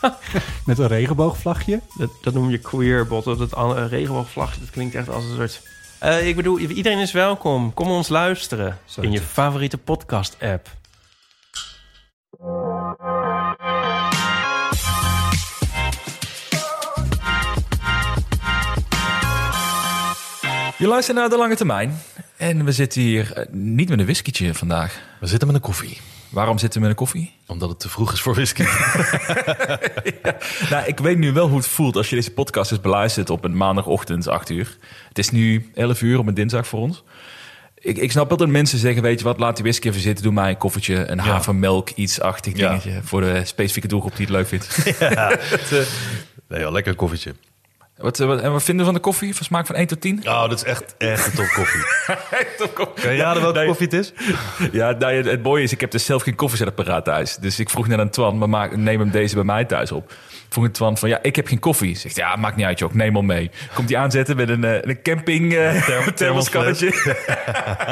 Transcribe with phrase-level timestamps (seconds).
[0.66, 1.80] met een regenboogvlagje.
[1.98, 3.24] Dat, dat noem je queerbot.
[3.24, 5.62] Dat an- regenboogvlagje, dat klinkt echt als een soort...
[5.98, 7.74] Eh, ik bedoel, iedereen is welkom.
[7.74, 10.68] Kom ons luisteren Zo in je favoriete podcast-app.
[20.76, 21.98] Je luistert naar De Lange Termijn.
[22.36, 25.00] En we zitten hier eh, niet met een whiskietje vandaag.
[25.20, 25.98] We zitten met een koffie.
[26.30, 27.32] Waarom zitten we met een koffie?
[27.46, 28.64] Omdat het te vroeg is voor whisky.
[30.70, 33.44] Nou, ik weet nu wel hoe het voelt als je deze podcast eens beluistert op
[33.44, 34.76] een maandagochtend, 8 uur.
[35.08, 37.02] Het is nu 11 uur op een dinsdag voor ons.
[37.78, 40.24] Ik, ik snap wel dat mensen zeggen, weet je wat, laat die whisky even zitten.
[40.24, 42.68] Doe mij een koffertje, een havermelk, iets-achtig Ja.
[42.68, 43.00] dingetje.
[43.02, 44.68] Voor de specifieke doelgroep die het leuk vindt.
[46.48, 47.34] Nee, wel lekker koffietje.
[48.00, 49.36] Wat, eh, wat, en wat vinden we van de koffie?
[49.36, 50.18] Van smaak van 1 tot 10?
[50.18, 51.80] Oh, dat is echt, echt een top koffie.
[53.02, 53.66] Kan je raden welke nee.
[53.66, 54.12] koffie het is?
[54.72, 57.36] Ja, nou, het mooie is, ik heb dus zelf geen koffiezetapparaat thuis.
[57.36, 60.12] Dus ik vroeg net aan Twan, maar maak, neem hem deze bij mij thuis op.
[60.50, 61.96] Vroeg aan Twan van, ja, ik heb geen koffie.
[61.96, 63.50] Zegt, ja, maakt niet uit, joh, neem hem mee.
[63.74, 66.86] Komt hij aanzetten met een, eh, een camping uh, Therm- thermoskannetje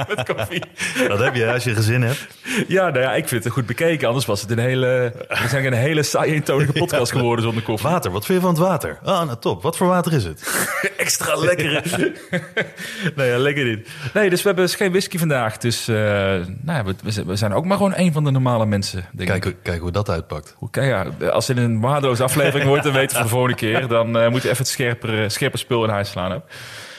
[0.09, 0.63] met koffie.
[1.09, 2.27] Dat heb je als je gezin hebt.
[2.69, 4.07] Ja, nou ja, ik vind het goed bekeken.
[4.09, 7.89] Anders was het een hele, waarschijnlijk een hele saaie eentonige podcast geworden zonder koffie.
[7.91, 8.99] Water, wat vind je van het water?
[9.05, 9.63] Ah, nou top.
[9.63, 10.67] Wat voor water is het?
[10.97, 11.83] Extra lekker.
[13.17, 13.89] nee, ja, lekker niet.
[14.15, 15.57] Nee, dus we hebben dus geen whisky vandaag.
[15.59, 18.67] Dus eh, nou ja, we, we zijn- zijn ook maar gewoon een van de normale
[18.67, 19.05] mensen.
[19.13, 19.41] Denk ik.
[19.41, 20.57] Kijk, kijk hoe dat uitpakt.
[20.59, 23.89] Oké, ja, als het een waardeloze aflevering wordt, dan weten we voor de volgende keer.
[23.89, 26.33] Dan eh moeten we even het scherper, scherper spul in huis slaan.
[26.33, 26.43] Ook.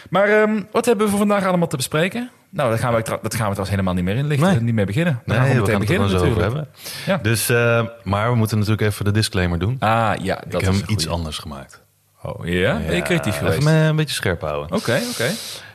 [0.09, 2.29] Maar ehm, wat hebben we voor vandaag allemaal te bespreken?
[2.49, 4.47] Nou, daar gaan we, dat gaan we trouwens helemaal niet meer inlichten.
[4.49, 4.61] Nee.
[4.61, 5.21] Niet meer beginnen.
[5.25, 6.41] Nee, gaan we gaan meteen het er zo over natuurlijk.
[6.41, 6.67] hebben.
[7.05, 7.17] Ja.
[7.17, 9.75] Dus, eh, maar we moeten natuurlijk even de disclaimer doen.
[9.79, 11.81] Ah, ja, dat ik heb hem iets anders gemaakt.
[12.23, 12.81] Oh, ja?
[12.87, 13.57] Ben je creatief geweest?
[13.57, 14.77] Even me een beetje scherp houden.
[14.77, 15.29] Oké, oké.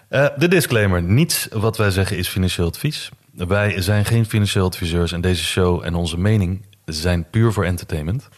[0.09, 1.03] Eh, de disclaimer.
[1.03, 3.11] Niets wat wij zeggen is financieel advies.
[3.33, 8.29] Wij zijn geen financieel adviseurs en deze show en onze mening zijn puur voor entertainment.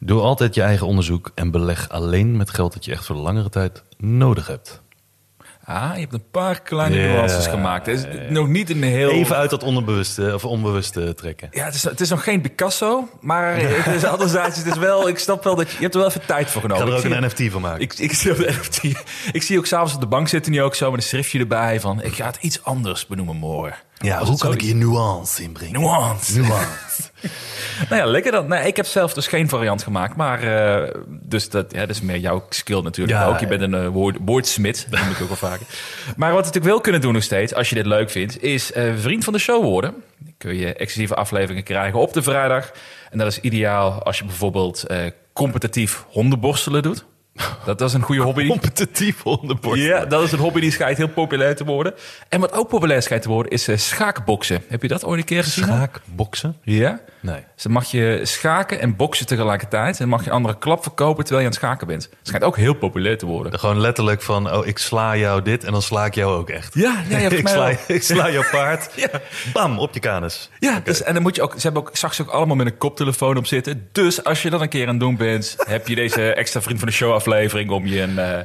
[0.00, 3.22] Doe altijd je eigen onderzoek en beleg alleen met geld dat je echt voor de
[3.22, 4.84] langere tijd nodig hebt.
[5.64, 7.06] Ah, je hebt een paar kleine Ja.
[7.12, 7.86] nuances gemaakt.
[7.86, 9.10] Het is nog niet een heel...
[9.10, 11.48] Even uit dat onderbewuste of onbewuste trekken.
[11.50, 15.08] Ja, het is, het is nog geen Picasso, maar het is anderzijds, het is wel,
[15.08, 16.86] ik snap wel dat je, je hebt er wel even tijd voor Ik genomen.
[16.86, 17.80] ga er ook Ik zie- een NFT van maken.
[17.80, 18.82] Ik, ik, zie op de NFT,
[19.32, 21.80] ik zie ook s'avonds op de bank zitten nu ook zo met een schriftje erbij
[21.80, 22.02] van...
[22.02, 23.78] ik ga het iets anders benoemen morgen.
[23.98, 25.80] Ja, hoe kan ik hier nuance inbrengen?
[25.80, 26.40] Nuance.
[26.40, 27.02] Nuance.
[27.88, 28.48] Nou ja, lekker dan.
[28.48, 30.42] Nee, ik heb zelf dus geen variant gemaakt, maar...
[30.42, 33.38] eh, dus dat, ja, dat is meer jouw skill natuurlijk Ja, ook.
[33.40, 35.66] Je bent een eh, woord, woordsmid, dat noem ik ook wel vaker.
[36.16, 38.42] Maar wat we natuurlijk wel kunnen doen nog steeds, als je dit leuk vindt...
[38.42, 39.94] is eh, vriend van de show worden.
[40.18, 42.72] Dan kun je exclusieve afleveringen krijgen op de vrijdag.
[43.10, 44.98] En dat is ideaal als je bijvoorbeeld eh,
[45.32, 47.04] competitief hondenborstelen doet.
[47.64, 48.46] Dat, is een goede hobby.
[48.46, 49.82] Competitief onderborst.
[49.82, 51.94] Ja, dat is een hobby die schijnt heel populair te worden.
[52.28, 54.62] En wat ook populair schijnt te worden is eh, schaakboksen.
[54.68, 55.64] Heb je dat ooit een keer gezien?
[55.64, 56.56] Schaakboksen?
[56.62, 57.00] Ja.
[57.20, 57.44] Nee.
[57.54, 60.00] Dus dan mag je schaken en boksen tegelijkertijd.
[60.00, 62.02] En mag je andere klap verkopen terwijl je aan het schaken bent.
[62.02, 63.58] Het schijnt ook heel populair te worden.
[63.58, 66.74] Gewoon letterlijk van, oh, ik sla jou dit en dan sla ik jou ook echt.
[66.74, 68.90] Ja, ja, ja, ik, sla, ik sla jouw paard.
[68.94, 69.08] Ja.
[69.52, 70.50] Bam, op je kanus.
[70.58, 72.66] Ja, dus, en dan moet je ook, ze hebben ook, zag ze ook allemaal met
[72.66, 73.88] een koptelefoon op zitten.
[73.92, 76.78] Dus als je dat een keer aan het doen bent, heb je deze extra vriend
[76.78, 78.38] van de show aflevering om je een, eh,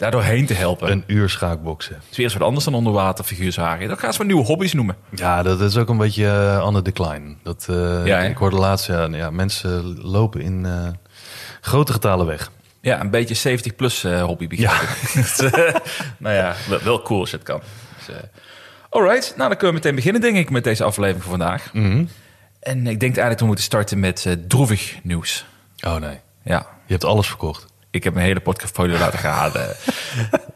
[0.00, 0.90] daar doorheen te helpen.
[0.90, 1.94] Een uur schaakboksen.
[1.94, 3.88] Het is weer eens wat anders dan onderwater figuurshagen.
[3.88, 4.96] Dat gaan ze maar nieuwe hobby's noemen.
[5.14, 7.34] Ja, dat is ook een beetje uh, the decline.
[7.42, 10.88] Dat, eh, Ja, ik hoorde laatst, ja, ja, mensen lopen in eh,
[11.60, 12.50] grote getalen weg.
[12.80, 15.12] Ja, een beetje 70 plus eh, hobby begrijp ik.
[15.14, 15.36] Dus,
[16.18, 17.60] nou ja, wel, cool als je het kan.
[18.06, 18.16] Dus,
[18.90, 21.72] alright, nou dan kunnen we meteen beginnen denk ik met deze aflevering voor vandaag.
[21.72, 22.04] Mhm.
[22.60, 25.44] En ik denk eigenlijk dat we moeten starten met droevig nieuws.
[25.86, 27.69] Oh nee, Ja, je hebt alles verkocht.
[27.90, 29.52] Ik heb mijn hele portfolio laten gaan.
[29.54, 29.62] eh.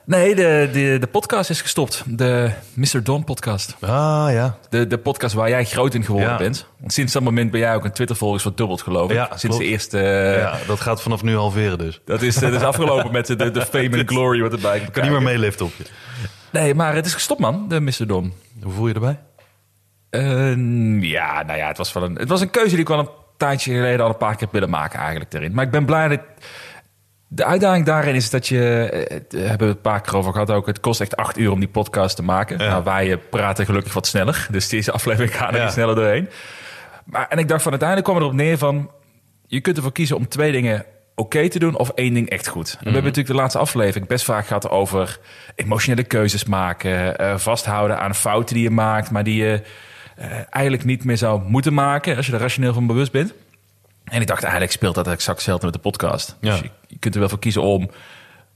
[0.04, 2.02] nee, de, de, de podcast is gestopt.
[2.06, 3.02] De Mr.
[3.02, 3.76] Don podcast.
[3.80, 6.36] Ah ja, De, de podcast waar jij groot in geworden Ja.
[6.36, 6.66] bent.
[6.78, 9.16] Want sinds dat moment ben jij ook een Twitter-volgers verdubbeld geloof ik.
[9.16, 9.58] Ja, sinds klopt.
[9.58, 9.98] de eerste...
[9.98, 12.00] eh, ja, dat gaat vanaf nu halveren dus.
[12.04, 14.92] Dat is, dat is afgelopen met de, de, fame en glory wat erbij komt Ik
[14.94, 15.84] kan niet meer meeliften op je.
[16.50, 18.06] Nee, maar het is gestopt, man, de Mr.
[18.06, 18.32] Don.
[18.62, 19.18] Hoe voel je erbij?
[20.10, 22.98] Eh, ja, nou ja, het was, wel een, het was een keuze die ik wel
[22.98, 25.54] een tijdje geleden al een paar keer heb willen maken eigenlijk erin.
[25.54, 26.20] Maar ik ben blij dat...
[27.34, 28.88] De uitdaging daarin is dat je...
[28.90, 30.66] eh, hebben we het een paar keer over gehad ook.
[30.66, 32.58] Het kost echt acht uur om die podcast te maken.
[32.58, 32.68] Ja.
[32.68, 34.46] Nou, wij eh, praten gelukkig wat sneller.
[34.50, 35.70] Dus deze aflevering gaan er Ja.
[35.70, 36.28] sneller doorheen.
[37.04, 38.90] Maar, en ik dacht van uiteindelijk kwam erop neer van...
[39.46, 40.84] Je kunt ervoor kiezen om twee dingen
[41.14, 42.70] oké te doen of één ding echt goed.
[42.70, 45.18] En we hebben natuurlijk de laatste aflevering best vaak gehad over
[45.54, 49.62] emotionele keuzes maken, eh, vasthouden aan fouten die je maakt, maar die je
[50.16, 53.34] eh, eigenlijk niet meer zou moeten maken als je er rationeel van bewust bent.
[54.04, 56.36] En ik dacht eigenlijk speelt dat exact hetzelfde met de podcast.
[56.40, 56.50] Ja.
[56.50, 57.90] Dus je, je kunt er wel voor kiezen om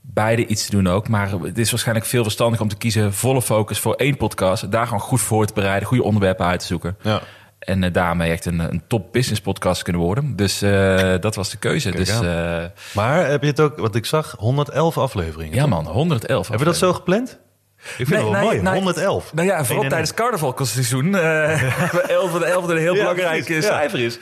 [0.01, 1.09] beide iets te doen ook.
[1.09, 4.73] Maar het is waarschijnlijk veel verstandiger om te kiezen volle focus voor één podcast.
[4.73, 6.97] Daar gewoon goed voor te bereiden, goede onderwerpen uit te zoeken.
[7.03, 7.21] Ja.
[7.59, 10.37] En eh, daarmee echt een, een top business podcast kunnen worden.
[10.37, 11.91] Dus eh, dat was de keuze.
[11.91, 15.55] Kijk dus eh, Maar heb je het ook, wat ik zag, 111 afleveringen.
[15.55, 15.71] ja toch?
[15.71, 16.49] man, 111.
[16.49, 17.39] Heb je dat zo gepland?
[17.79, 19.33] Ik vind het wel mooi, 111.
[19.35, 21.15] Nou ja, vooral tijdens carnavalseizoen.
[21.15, 23.71] eh 11 van de 11 een heel Ja, belangrijk precies, ja.
[23.71, 24.19] cijfer is.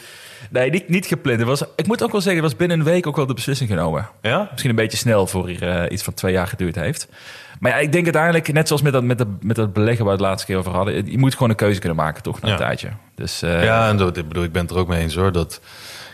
[0.50, 1.38] Nee, niet, niet gepland.
[1.38, 3.34] Het was, ik moet ook wel zeggen, het was binnen een week ook wel de
[3.34, 4.08] beslissing genomen.
[4.22, 4.46] Ja?
[4.50, 7.08] Misschien een beetje snel voor hier eh, iets van twee jaar geduurd heeft.
[7.60, 10.16] Maar ja, ik denk uiteindelijk, net zoals met dat, met dat, met dat beleggen waar
[10.16, 11.10] we het laatste keer over hadden...
[11.10, 12.58] je moet gewoon een keuze kunnen maken, toch, na een Ja.
[12.58, 12.88] tijdje.
[13.14, 15.32] Dus eh, Ja, en dat, ik bedoel, ik ben het er ook mee eens hoor.
[15.32, 15.60] Dat,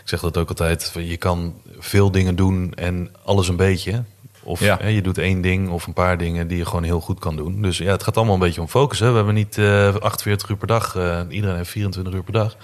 [0.03, 0.93] ik zeg dat ook altijd.
[0.97, 4.03] Je kan veel dingen doen en alles een beetje.
[4.43, 4.77] Of Ja.
[4.81, 7.35] hè, je doet één ding of een paar dingen die je gewoon heel goed kan
[7.35, 7.61] doen.
[7.61, 8.99] Dus ja, het gaat allemaal een beetje om focus.
[8.99, 9.09] Hè?
[9.09, 10.95] We hebben niet eh 48 uur per dag.
[11.29, 12.55] iedereen heeft 24 uur per dag.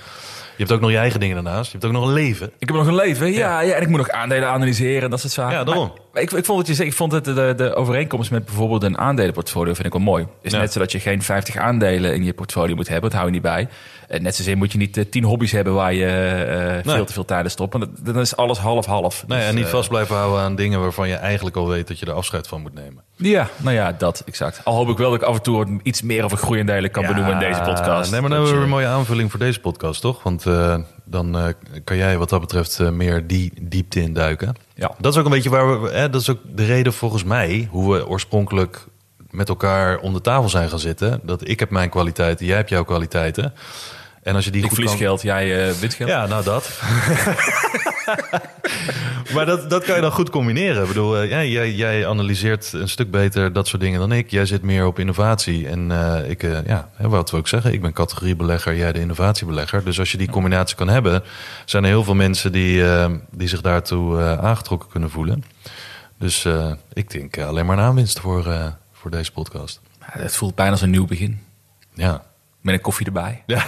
[0.60, 1.66] Je hebt ook nog je eigen dingen daarnaast.
[1.66, 2.52] Je hebt ook nog een leven.
[2.58, 3.74] Ik heb nog een leven, ja, ja.
[3.74, 5.58] En ik moet nog aandelen analyseren en dat soort zaken.
[5.58, 5.88] Ja, daarom.
[5.88, 8.98] Maar ik, ik vond het je ik vond het de, de overeenkomst met bijvoorbeeld een
[8.98, 10.28] aandelenportfolio vind ik wel mooi.
[10.42, 10.60] Is Ja.
[10.60, 13.42] net zodat je geen 50 aandelen in je portfolio moet hebben, dat hou je niet
[13.46, 13.68] bij.
[14.08, 17.04] En net zozeer moet je niet eh, 10 hobby's hebben waar je eh, veel Nee.
[17.06, 17.74] te veel tijd in stopt.
[17.74, 19.24] Want dat- dan is alles half-half.
[19.28, 21.88] Nou ja, Dus, niet eh, vast blijven houden aan dingen waarvan je eigenlijk al weet
[21.88, 23.04] dat je er afscheid van moet nemen.
[23.16, 24.62] Ja, nou ja, dat, exact.
[24.64, 27.34] Al hoop ik wel dat ik af en toe iets meer over groeiendelen kan benoemen
[27.34, 28.12] in deze podcast.
[28.12, 30.24] Nee, maar dan Dat hebben we je- een mooie aanvulling voor deze podcast, toch?
[30.24, 30.46] Want
[31.10, 31.48] dan eh,
[31.84, 34.56] kan jij wat dat betreft eh, meer die diepte induiken.
[34.74, 34.92] Ja.
[35.00, 35.90] Dat is ook een beetje waar we.
[35.90, 38.86] Hè, dat is ook de reden volgens mij hoe we oorspronkelijk
[39.30, 41.20] met elkaar om de tafel zijn gaan zitten.
[41.24, 43.54] Dat ik heb mijn kwaliteiten, jij hebt jouw kwaliteiten.
[44.24, 45.02] En als je die Ik goed verlies kan...
[45.02, 46.10] geld, jij uh, wint geld.
[46.10, 46.70] Ja, nou dat.
[49.34, 50.82] maar dat, dat kan je dan goed combineren.
[50.82, 54.32] Ik bedoel, eh, jij, jij analyseert een stuk beter dat soort dingen dan ik.
[54.32, 55.68] Jij zit meer op innovatie.
[55.68, 59.84] En eh, ik, eh, ja, wat we ook zeggen, ik ben categoriebelegger, jij de innovatiebelegger.
[59.84, 61.24] Dus als je die combinatie kan hebben,
[61.66, 62.84] zijn er heel veel mensen die,
[63.32, 65.44] die zich daartoe aangetrokken kunnen voelen.
[66.18, 66.48] Dus
[66.94, 69.82] ik denk alleen maar een aanwinst voor, voor deze podcast.
[70.00, 71.40] Het voelt bijna als een nieuw begin.
[71.94, 72.24] Ja.
[72.62, 73.44] Met een koffie erbij.
[73.46, 73.64] ja.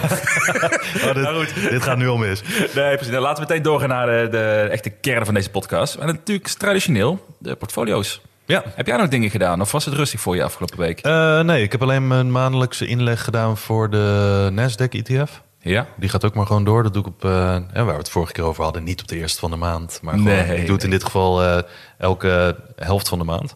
[1.04, 2.42] Oh, dit, dit gaat nu al mis.
[2.74, 3.08] Nee, precies.
[3.08, 5.94] Nou, laten we meteen doorgaan naar de, de echte kern van deze podcast.
[5.94, 8.20] En natuurlijk traditioneel de portfolio's.
[8.44, 8.62] Ja.
[8.74, 11.00] Heb jij nog dingen gedaan of was het rustig voor je afgelopen week?
[11.00, 15.42] Eh, nee, ik heb alleen mijn maandelijkse inleg gedaan voor de Nasdaq ETF.
[15.60, 15.86] ja?
[15.96, 16.82] Die gaat ook maar gewoon door.
[16.82, 19.16] Dat doe ik op, hè, waar we het vorige keer over hadden, niet op de
[19.16, 19.98] eerste van de maand.
[20.02, 21.58] Maar gewoon, Nee, ik doe het in dit geval eh,
[21.98, 23.54] elke helft van de maand.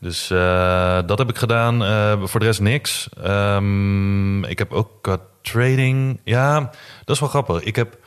[0.00, 1.84] Dus eh, dat heb ik gedaan.
[1.84, 3.08] Eh, voor de rest niks.
[3.22, 6.20] Ehm, ik heb ook qua trading...
[6.24, 6.60] Ja,
[7.04, 7.62] dat is wel grappig.
[7.62, 7.98] Ik heb,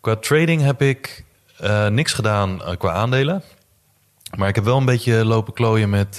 [0.00, 1.24] qua trading heb ik
[1.56, 3.42] eh, niks gedaan qua aandelen.
[4.36, 6.16] Maar ik heb wel een beetje lopen klooien met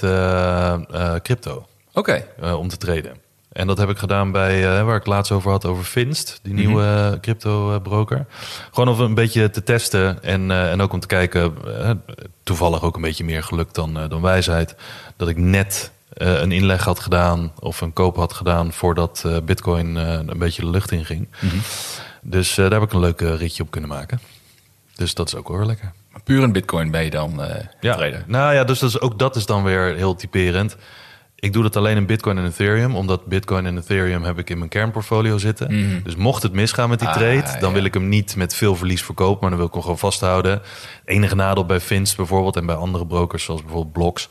[1.22, 2.26] crypto Oké.
[2.40, 3.19] om te traden.
[3.52, 6.40] En dat heb ik gedaan bij, eh, waar ik het laatst over had, over Finst,
[6.42, 6.82] die nieuwe
[7.12, 8.26] eh, crypto broker.
[8.72, 11.90] Gewoon om een beetje te testen en, eh, en ook om te kijken, eh,
[12.42, 14.74] toevallig ook een beetje meer geluk dan, eh, dan wijsheid,
[15.16, 19.36] dat ik net eh, een inleg had gedaan of een koop had gedaan voordat eh,
[19.44, 21.28] Bitcoin eh, een beetje de lucht in ging.
[22.22, 24.20] Dus eh, daar heb ik een leuk eh, ritje op kunnen maken.
[24.94, 25.92] Dus dat is ook wel weer lekker.
[26.12, 28.24] Maar puur in bitcoin ben je dan eh Ja, trader.
[28.26, 30.76] nou ja, dus dat is, ook dat is dan weer heel typerend.
[31.40, 34.58] Ik doe dat alleen in Bitcoin en Ethereum, omdat Bitcoin en Ethereum heb ik in
[34.58, 35.74] mijn kernportfolio zitten.
[35.74, 36.02] Mhm.
[36.02, 37.74] Dus mocht het misgaan met die Ah, trade, dan ja.
[37.74, 40.52] wil ik hem niet met veel verlies verkopen, maar dan wil ik hem gewoon vasthouden.
[40.52, 40.62] Het
[41.04, 44.28] enige nadeel bij Finst bijvoorbeeld en bij andere brokers zoals bijvoorbeeld Blocks,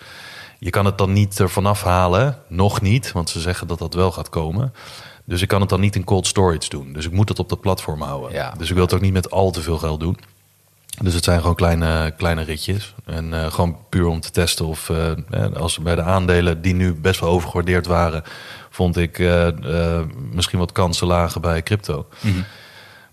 [0.59, 4.11] je kan het dan niet ervan afhalen, nog niet, want ze zeggen dat dat wel
[4.11, 4.73] gaat komen.
[5.25, 6.93] Dus ik kan het dan niet in cold storage doen.
[6.93, 8.31] Dus ik moet het op dat platform houden.
[8.31, 8.53] Ja.
[8.57, 10.17] Dus ik wil het ook niet met al te veel geld doen.
[11.01, 12.95] Dus het zijn gewoon kleine, kleine ritjes.
[13.05, 16.93] En eh, gewoon puur om te testen of eh, als bij de aandelen die nu
[16.93, 18.23] best wel overgewaardeerd waren,
[18.69, 19.47] vond ik eh,
[20.31, 22.07] misschien wat kansen lagen bij crypto.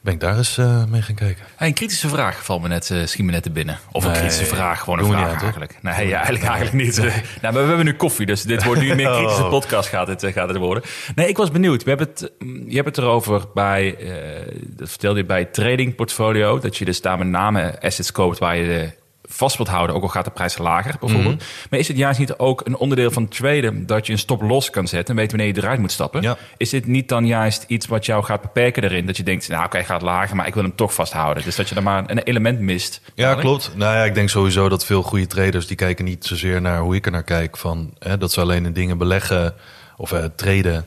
[0.06, 1.44] Ben ik daar eens eh, mee gaan kijken.
[1.56, 3.78] Hey, een kritische vraag valt me net, eh, schiet me net te binnen.
[3.92, 5.78] Of een Nee, kritische vraag, gewoon een vraag aan, eigenlijk.
[5.82, 6.96] Nee, ja, eigenlijk, eigenlijk niet.
[6.96, 9.50] Nou, maar we hebben nu koffie, dus dit wordt nu meer een kritische Oh.
[9.50, 10.82] podcast gaat het, eh, gaat het worden.
[11.14, 11.82] Nee, ik was benieuwd.
[11.82, 15.94] We hebben het, mm, je hebt het erover bij, eh, dat vertelde je bij trading
[15.94, 18.90] portfolio, dat je dus daar met name assets koopt waar je de
[19.36, 21.34] vast wilt houden, ook al gaat de prijs lager bijvoorbeeld.
[21.34, 21.44] Mhm.
[21.70, 24.70] Maar is het juist niet ook een onderdeel van traden dat je een stop los
[24.70, 26.22] kan zetten en weet wanneer je eruit moet stappen?
[26.22, 26.36] Ja.
[26.56, 29.06] Is dit niet dan juist iets wat jou gaat beperken erin?
[29.06, 31.44] Dat je denkt, nou oké, gaat lager, maar ik wil hem toch vasthouden.
[31.44, 33.00] Dus dat je er maar een element mist.
[33.04, 33.40] Ja, Dadelijk.
[33.40, 33.70] klopt.
[33.74, 36.94] Nou ja, ik denk sowieso dat veel goede traders die kijken niet zozeer naar hoe
[36.94, 37.56] ik er naar kijk.
[37.56, 39.54] Van, hè, dat ze alleen in dingen beleggen
[39.96, 40.86] of eh, traden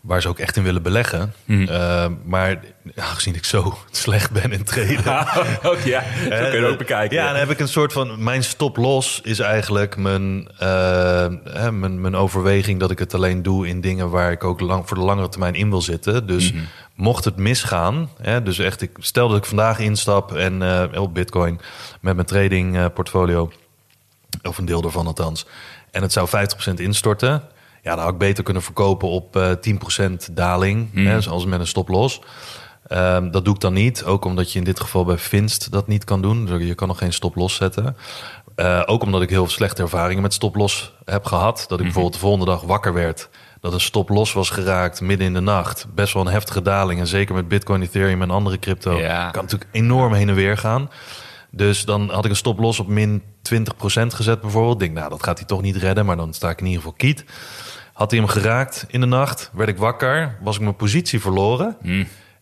[0.00, 1.32] waar ze ook echt in willen beleggen.
[1.44, 1.68] Mhm.
[1.68, 2.60] Eh, maar
[2.96, 5.26] aangezien ik zo slecht ben in traden...
[5.70, 7.16] oh ja, zo kun je ook bekijken.
[7.16, 8.22] Ja, dan heb ik een soort van...
[8.22, 12.80] Mijn stop-loss is eigenlijk mijn, eh, hè, mijn, mijn overweging...
[12.80, 15.54] dat ik het alleen doe in dingen waar ik ook lang, voor de langere termijn
[15.54, 16.26] in wil zitten.
[16.26, 16.62] Dus Mhm.
[16.94, 18.10] mocht het misgaan...
[18.22, 21.60] Hè, dus echt, ik, stel dat ik vandaag instap en eh, op bitcoin...
[22.00, 23.52] met mijn trading eh, portfolio,
[24.42, 25.46] of een deel ervan althans...
[25.90, 26.28] en het zou
[26.70, 27.42] 50% instorten...
[27.88, 31.06] Ja, dan had ik beter kunnen verkopen op eh 10% daling, Mhm.
[31.06, 32.20] hè, zoals met een stop-loss...
[32.86, 34.04] Ehm, dat doe ik dan niet.
[34.04, 36.44] Ook omdat je in dit geval bij Finst dat niet kan doen.
[36.46, 37.96] Dus Je kan nog geen stop-loss zetten.
[38.54, 41.64] Eh, ook omdat ik heel slechte ervaringen met stop-loss heb gehad.
[41.68, 43.28] Dat ik bijvoorbeeld de volgende dag wakker werd.
[43.60, 45.86] Dat een stop-loss was geraakt midden in de nacht.
[45.94, 47.00] Best wel een heftige daling.
[47.00, 48.98] En zeker met Bitcoin, Ethereum en andere crypto.
[48.98, 49.30] Ja.
[49.30, 50.90] Kan natuurlijk enorm heen en weer gaan.
[51.50, 54.74] Dus dan had ik een stop-loss op min 20% gezet bijvoorbeeld.
[54.74, 56.06] Ik denk, nou, dat gaat hij toch niet redden.
[56.06, 57.24] Maar dan sta ik in ieder geval kiet.
[57.98, 61.76] Had hij hem geraakt in de nacht, werd ik wakker, was ik mijn positie verloren.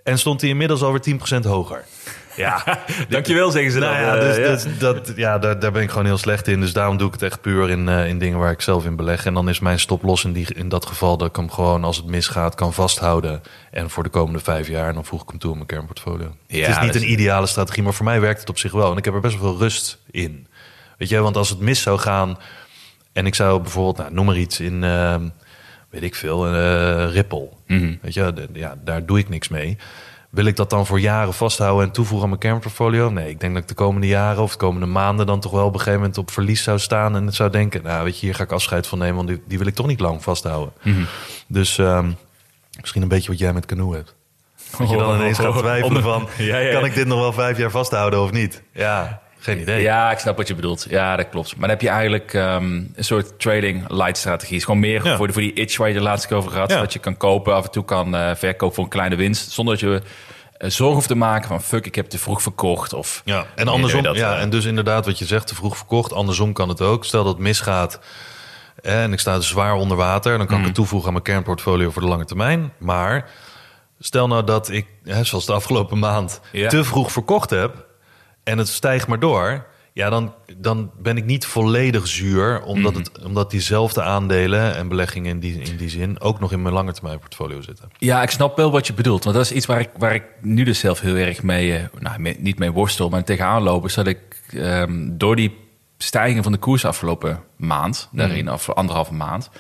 [0.02, 1.84] En stond hij inmiddels alweer 10% hoger.
[2.36, 4.04] Ja, Dankjewel, zeggen ze nou dan.
[4.04, 4.50] ja, eh, dus, ja.
[4.50, 6.60] dus dat, ja daar, daar ben ik gewoon heel slecht in.
[6.60, 8.96] Dus daarom doe ik het echt puur in, eh, in dingen waar ik zelf in
[8.96, 9.26] beleg.
[9.26, 11.84] En dan is mijn stop los in, die, in dat geval dat ik hem gewoon
[11.84, 13.42] als het misgaat kan vasthouden.
[13.70, 14.88] En voor de komende vijf jaar.
[14.88, 16.36] En dan voeg ik hem toe in mijn kernportfolio.
[16.46, 18.72] Ja, het is niet dat een ideale strategie, maar voor mij werkt het op zich
[18.72, 18.90] wel.
[18.90, 20.46] En ik heb er best wel veel rust in.
[20.98, 22.38] Weet je, want als het mis zou gaan
[23.12, 25.14] en ik zou bijvoorbeeld, nou, noem maar iets in, eh,
[26.00, 27.48] weet ik veel, eh Ripple.
[27.66, 27.94] Mhm.
[28.02, 29.76] Weet je, de- ja, daar doe ik niks mee.
[30.30, 33.10] Wil ik dat dan voor jaren vasthouden en toevoegen aan mijn kernportfolio?
[33.10, 35.64] Nee, ik denk dat ik de komende jaren of de komende maanden dan toch wel
[35.64, 38.26] op een gegeven moment op verlies zou staan en het zou denken, nou weet je,
[38.26, 40.72] hier ga ik afscheid van nemen, want die, die wil ik toch niet lang vasthouden.
[40.82, 41.02] Mhm.
[41.48, 42.10] Dus ehm,
[42.80, 44.14] misschien een beetje wat jij met canoe hebt.
[44.78, 46.72] Dat je dan ineens gaat twijfelen van, Ja, ja.
[46.72, 48.62] kan ik dit nog wel vijf jaar vasthouden of niet?
[48.72, 49.82] Ja, geen idee.
[49.82, 50.86] Ja, ik snap wat je bedoelt.
[50.88, 51.50] Ja, dat klopt.
[51.50, 54.56] Maar dan heb je eigenlijk ehm, een soort trading light strategie.
[54.56, 55.16] is gewoon meer Ja.
[55.16, 56.70] voor, de, voor die itch waar je de laatste keer over gehad.
[56.70, 56.80] Ja.
[56.80, 59.50] Dat je kan kopen, af en toe kan eh, verkopen voor een kleine winst.
[59.50, 60.02] Zonder dat je
[60.58, 62.92] eh, zorg hoeft te maken van fuck, ik heb te vroeg verkocht.
[62.92, 65.76] Of Ja, en andersom, dat, ja, eh, en dus inderdaad wat je zegt, te vroeg
[65.76, 66.12] verkocht.
[66.12, 67.04] Andersom kan het ook.
[67.04, 68.00] Stel dat het misgaat
[68.82, 71.90] en ik sta dus zwaar onder water, dan kan ik het toevoegen aan mijn kernportfolio
[71.90, 72.72] voor de lange termijn.
[72.78, 73.30] Maar
[74.00, 76.68] stel nou dat ik, hè, zoals de afgelopen maand, Ja.
[76.68, 77.85] te vroeg verkocht heb
[78.46, 79.66] en het stijgt maar door.
[79.92, 85.30] Ja, dan, dan ben ik niet volledig zuur, omdat, het, omdat diezelfde aandelen en beleggingen
[85.30, 87.90] in die, in die zin ook nog in mijn lange termijn portfolio zitten.
[87.98, 89.24] Ja, ik snap wel wat je bedoelt.
[89.24, 91.84] Want dat is iets waar ik, waar ik nu dus zelf heel erg mee, eh,
[91.98, 93.84] nou, mee- niet mee worstel, maar tegenaan loop.
[93.84, 94.18] Is dat ik
[94.52, 95.56] ehm, door die
[95.98, 99.50] stijging van de koers afgelopen maand, daarin, of anderhalve maand,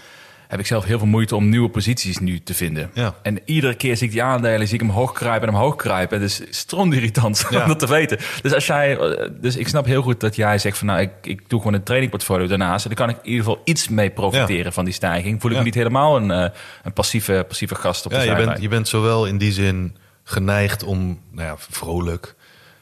[0.48, 2.90] heb ik zelf heel veel moeite om nieuwe posities nu te vinden.
[2.94, 3.14] Ja.
[3.22, 6.20] En iedere keer zie ik die aandelen, zie ik hem hoog kruipen en omhoog kruipen.
[6.20, 7.62] Dus stroomdirritant Ja.
[7.62, 8.18] om dat te weten.
[8.42, 11.10] Dus, als jij, eh, dus ik snap heel goed dat jij zegt van nou, ik,
[11.22, 12.86] ik doe gewoon een trainingportfolio daarnaast.
[12.86, 15.40] En dan kan ik in ieder geval iets mee profiteren van die stijging.
[15.40, 16.48] Voel ik me niet helemaal een, eh,
[16.82, 19.96] een passieve, passieve gast op de Ja, je bent, je bent zowel in die zin
[20.24, 22.34] geneigd om, nou ja, vrolijk.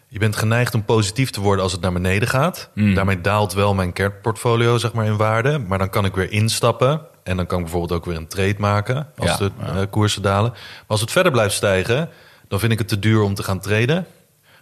[0.08, 2.70] Je bent geneigd om positief te worden als het naar beneden gaat.
[2.74, 2.94] Hmm.
[2.94, 5.58] Daarmee daalt wel mijn kernportfolio zeg maar in waarde.
[5.58, 7.00] Maar dan kan ik weer instappen.
[7.24, 10.22] En dan kan ik bijvoorbeeld ook weer een trade maken als Ja, de eh, koersen
[10.22, 10.50] dalen.
[10.50, 12.08] Maar als het verder blijft stijgen,
[12.48, 14.06] dan vind ik het te duur om te gaan traden.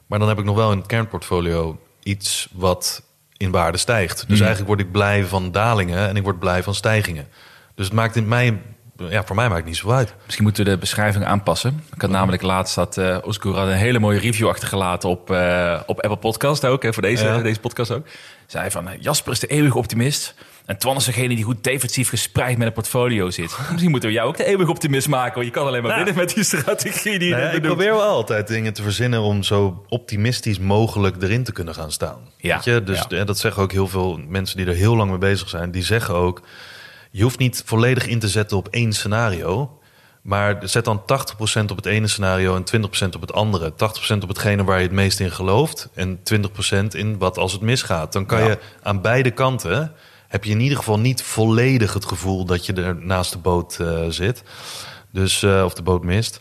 [0.07, 3.03] Maar dan heb ik nog wel in het kernportfolio iets wat
[3.37, 4.17] in waarde stijgt.
[4.29, 4.47] Dus Hmm.
[4.47, 7.29] eigenlijk word ik blij van dalingen en ik word blij van stijgingen.
[7.75, 8.61] Dus het maakt in mij,
[9.11, 10.15] ja, voor mij maakt het niet zo uit.
[10.25, 11.85] Misschien moeten we de beschrijving aanpassen.
[11.95, 15.81] Ik had namelijk laatst dat eh Oscar had een hele mooie review achtergelaten op, eh,
[15.87, 17.39] op Apple Podcast ook, hè, voor deze, Ja.
[17.39, 18.07] deze podcast ook.
[18.47, 20.35] Zei van, eh, Jasper is de eeuwige optimist.
[20.67, 23.57] En Twan is degene die goed defensief gespreid met een portfolio zit.
[23.71, 25.35] Misschien moeten we jou ook de eeuwige optimist maken.
[25.35, 26.05] Want je kan alleen maar Nou.
[26.05, 29.85] winnen met die strategie die Nou ik probeer wel altijd dingen te verzinnen om zo
[29.89, 32.19] optimistisch mogelijk erin te kunnen gaan staan.
[32.37, 32.83] Ja, Weet je?
[32.83, 33.25] Dus ja.
[33.25, 35.71] dat zeggen ook heel veel mensen die er heel lang mee bezig zijn.
[35.71, 36.43] Die zeggen ook,
[37.13, 39.77] je hoeft niet volledig in te zetten op één scenario.
[40.23, 41.05] Maar zet dan 80%
[41.71, 42.65] op het ene scenario en
[43.05, 43.73] 20% op het andere.
[43.73, 43.77] 80%
[44.23, 45.89] op hetgene waar je het meest in gelooft.
[45.95, 48.13] En 20% in wat als het misgaat.
[48.13, 48.47] Dan kan Ja.
[48.49, 49.93] je aan beide kanten...
[50.29, 53.77] heb je in ieder geval niet volledig het gevoel dat je er naast de boot
[53.81, 54.43] eh, zit.
[55.13, 56.41] Dus, eh, of de boot mist.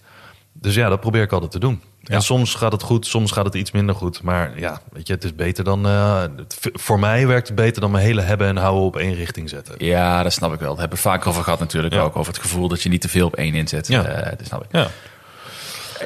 [0.53, 1.81] Dus ja, dat probeer ik altijd te doen.
[2.03, 2.15] Ja.
[2.15, 4.21] En soms gaat het goed, soms gaat het iets minder goed.
[4.23, 5.85] Maar ja, weet je, het is beter dan...
[5.85, 6.23] eh,
[6.73, 9.75] voor mij werkt het beter dan mijn hele hebben en houden op één richting zetten.
[9.77, 10.69] Ja, dat snap ik wel.
[10.69, 12.01] Dat hebben we vaker over gehad natuurlijk Ja.
[12.01, 12.15] ook.
[12.15, 13.87] Over het gevoel dat je niet te veel op één inzet.
[13.87, 14.03] Ja.
[14.05, 14.69] Eh, dat snap ik.
[14.71, 14.87] Ja.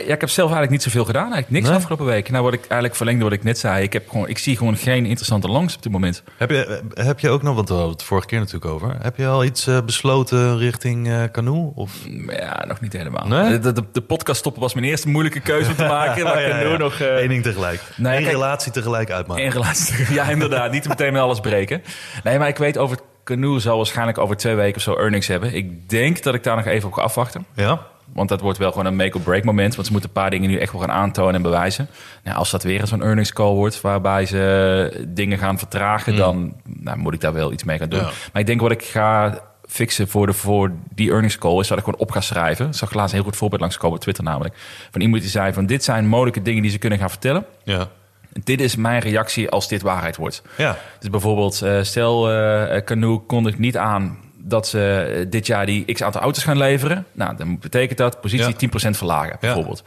[0.07, 1.21] Ja, ik heb zelf eigenlijk niet zoveel gedaan.
[1.33, 1.75] Eigenlijk niks Nee?
[1.75, 2.29] afgelopen week.
[2.29, 3.83] Nou, wat ik eigenlijk verlengde wat ik net zei.
[3.83, 6.23] Ik, heb gewoon, ik zie gewoon geen interessante langs op dit moment.
[6.37, 8.95] Heb je, heb je ook nog, want we hadden het vorige keer natuurlijk over.
[9.01, 11.71] Heb je al iets eh, besloten richting eh Canoe?
[11.75, 11.91] Of?
[12.27, 13.27] Ja, nog niet helemaal.
[13.27, 13.59] Nee?
[13.59, 16.23] De, de, de podcast stoppen was mijn eerste moeilijke keuze om te maken.
[16.35, 16.99] Maar Ja, nog...
[16.99, 17.81] Eén ding tegelijk.
[17.97, 19.49] Nee, Eén kijk- relatie tegelijk uitmaken.
[19.49, 20.05] relatie.
[20.13, 20.71] Ja, inderdaad.
[20.71, 21.81] Niet meteen met alles breken.
[22.23, 25.53] Nee, maar ik weet over Canoe zal waarschijnlijk over twee weken of zo earnings hebben.
[25.53, 27.45] Ik denk dat ik daar nog even op ga afwachten.
[27.53, 27.79] Ja?
[28.15, 29.75] Want dat wordt wel gewoon een make-or-break moment.
[29.75, 31.87] Want ze moeten een paar dingen nu echt wel gaan aantonen en bewijzen.
[32.23, 33.81] Nou, als dat weer zo'n earnings call wordt...
[33.81, 36.15] waarbij ze dingen gaan vertragen...
[36.15, 37.99] dan nou, moet ik daar wel iets mee gaan doen.
[37.99, 38.11] Ja.
[38.31, 41.59] Maar ik denk wat ik ga fixen voor, de, voor die earnings call...
[41.59, 42.67] is dat ik gewoon op ga schrijven.
[42.67, 44.55] Ik zag laatst een heel goed voorbeeld langskomen op Twitter namelijk.
[44.91, 45.65] Van iemand die zei van...
[45.65, 47.45] dit zijn mogelijke dingen die ze kunnen gaan vertellen.
[47.63, 47.87] Ja.
[48.43, 50.41] Dit is mijn reactie als dit waarheid wordt.
[50.57, 50.77] Ja.
[50.99, 55.93] Dus bijvoorbeeld, eh, stel uh, Canoe kondigt niet aan dat ze eh, dit jaar die
[55.93, 57.05] x aantal auto's gaan leveren.
[57.11, 59.83] Nou, dan betekent dat positie 10% verlagen, bijvoorbeeld.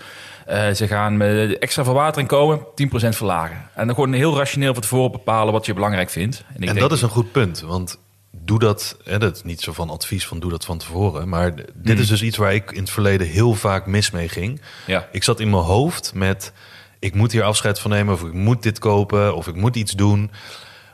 [0.46, 3.56] Eh, ze gaan met extra verwatering komen, 10% verlagen.
[3.74, 6.44] En dan gewoon heel rationeel van tevoren bepalen wat je belangrijk vindt.
[6.54, 7.98] En, ik En dat is een goed punt, want
[8.30, 11.54] doe dat, hè, dat is niet zo van advies van doe dat van tevoren, maar
[11.54, 11.96] dit Hmm.
[11.98, 14.60] is dus iets waar ik in het verleden heel vaak mis mee ging.
[14.86, 15.08] Ja.
[15.12, 16.52] Ik zat in mijn hoofd met,
[16.98, 19.92] ik moet hier afscheid van nemen, of ik moet dit kopen, of ik moet iets
[19.92, 20.30] doen.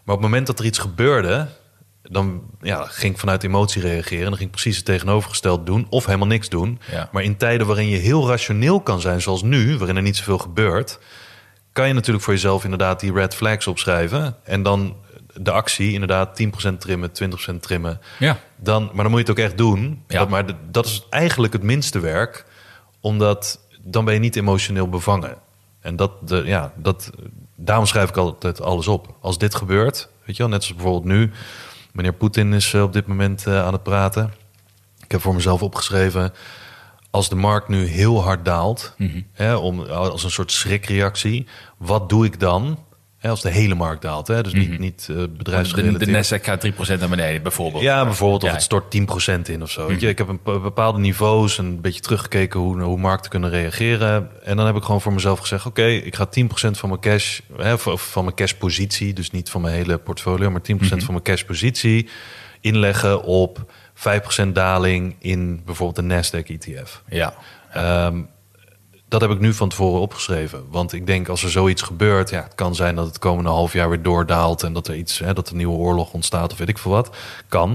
[0.04, 1.49] Maar op het moment dat er iets gebeurde,
[2.11, 4.23] dan ja, ging ik vanuit emotie reageren.
[4.23, 6.80] En dan ging ik precies het tegenovergesteld doen, of helemaal niks doen.
[6.90, 7.08] Ja.
[7.12, 10.38] Maar in tijden waarin je heel rationeel kan zijn, zoals nu, waarin er niet zoveel
[10.38, 10.99] gebeurt,
[11.73, 14.37] kan je natuurlijk voor jezelf inderdaad die red flags opschrijven.
[14.44, 14.96] En dan
[15.34, 17.11] de actie, inderdaad, 10% trimmen,
[17.52, 18.00] 20% trimmen.
[18.18, 18.38] Ja.
[18.56, 20.02] Dan, maar dan moet je het ook echt doen.
[20.08, 20.18] Ja.
[20.18, 22.44] Dat, maar dat is eigenlijk het minste werk,
[23.00, 25.37] omdat dan ben je niet emotioneel bevangen.
[25.80, 27.11] En dat, de, ja, dat,
[27.56, 29.14] daarom schrijf ik altijd alles op.
[29.20, 31.30] Als dit gebeurt, weet je wel, net als bijvoorbeeld nu.
[31.95, 34.33] Meneer Poetin is eh, op dit moment eh, aan het praten.
[35.05, 36.33] Ik heb voor mezelf opgeschreven.
[37.11, 38.95] Als de markt nu heel hard daalt,
[39.33, 41.47] hè, om, als een soort schrikreactie,
[41.79, 42.79] wat doe ik dan?
[43.31, 44.43] Als de hele markt daalt, hè?
[44.43, 46.28] dus niet, niet eh de, bedrijfsgerelateerd.
[46.31, 46.66] de Nasdaq gaat
[46.97, 47.83] 3% naar beneden, bijvoorbeeld.
[47.83, 48.54] Ja, bijvoorbeeld, of Ja.
[48.54, 49.87] het stort 10% in of zo.
[49.87, 53.31] Weet je, ik heb een be- bepaalde niveaus en een beetje teruggekeken hoe, hoe markten
[53.31, 54.31] kunnen reageren.
[54.43, 56.47] En dan heb ik gewoon voor mezelf gezegd: oké, ik ga 10%
[56.78, 60.76] van mijn cash, hè, van mijn cashpositie, dus niet van mijn hele portfolio, maar 10%
[61.04, 62.09] van mijn cashpositie
[62.61, 67.02] inleggen op 5% daling in bijvoorbeeld de Nasdaq ETF.
[67.09, 67.35] Ja.
[67.73, 68.21] Ehm,
[69.21, 70.64] dat heb ik nu van tevoren opgeschreven.
[70.71, 73.73] Want ik denk als er zoiets gebeurt, ja, het kan zijn dat het komende half
[73.73, 76.68] jaar weer doordaalt en dat er iets, hè, dat een nieuwe oorlog ontstaat of weet
[76.68, 77.16] ik veel wat.
[77.49, 77.71] Kan.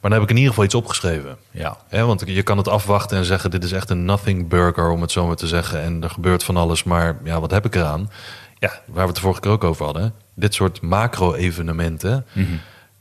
[0.00, 1.36] Maar dan heb ik in ieder geval iets opgeschreven.
[1.50, 1.76] Ja.
[1.88, 5.00] Hè, want je kan het afwachten en zeggen: dit is echt een nothing burger, om
[5.00, 5.82] het zo maar te zeggen.
[5.82, 8.10] En er gebeurt van alles, maar ja, wat heb ik eraan?
[8.58, 10.14] Ja, waar we het de vorige keer ook over hadden.
[10.34, 12.26] Dit soort macro-evenementen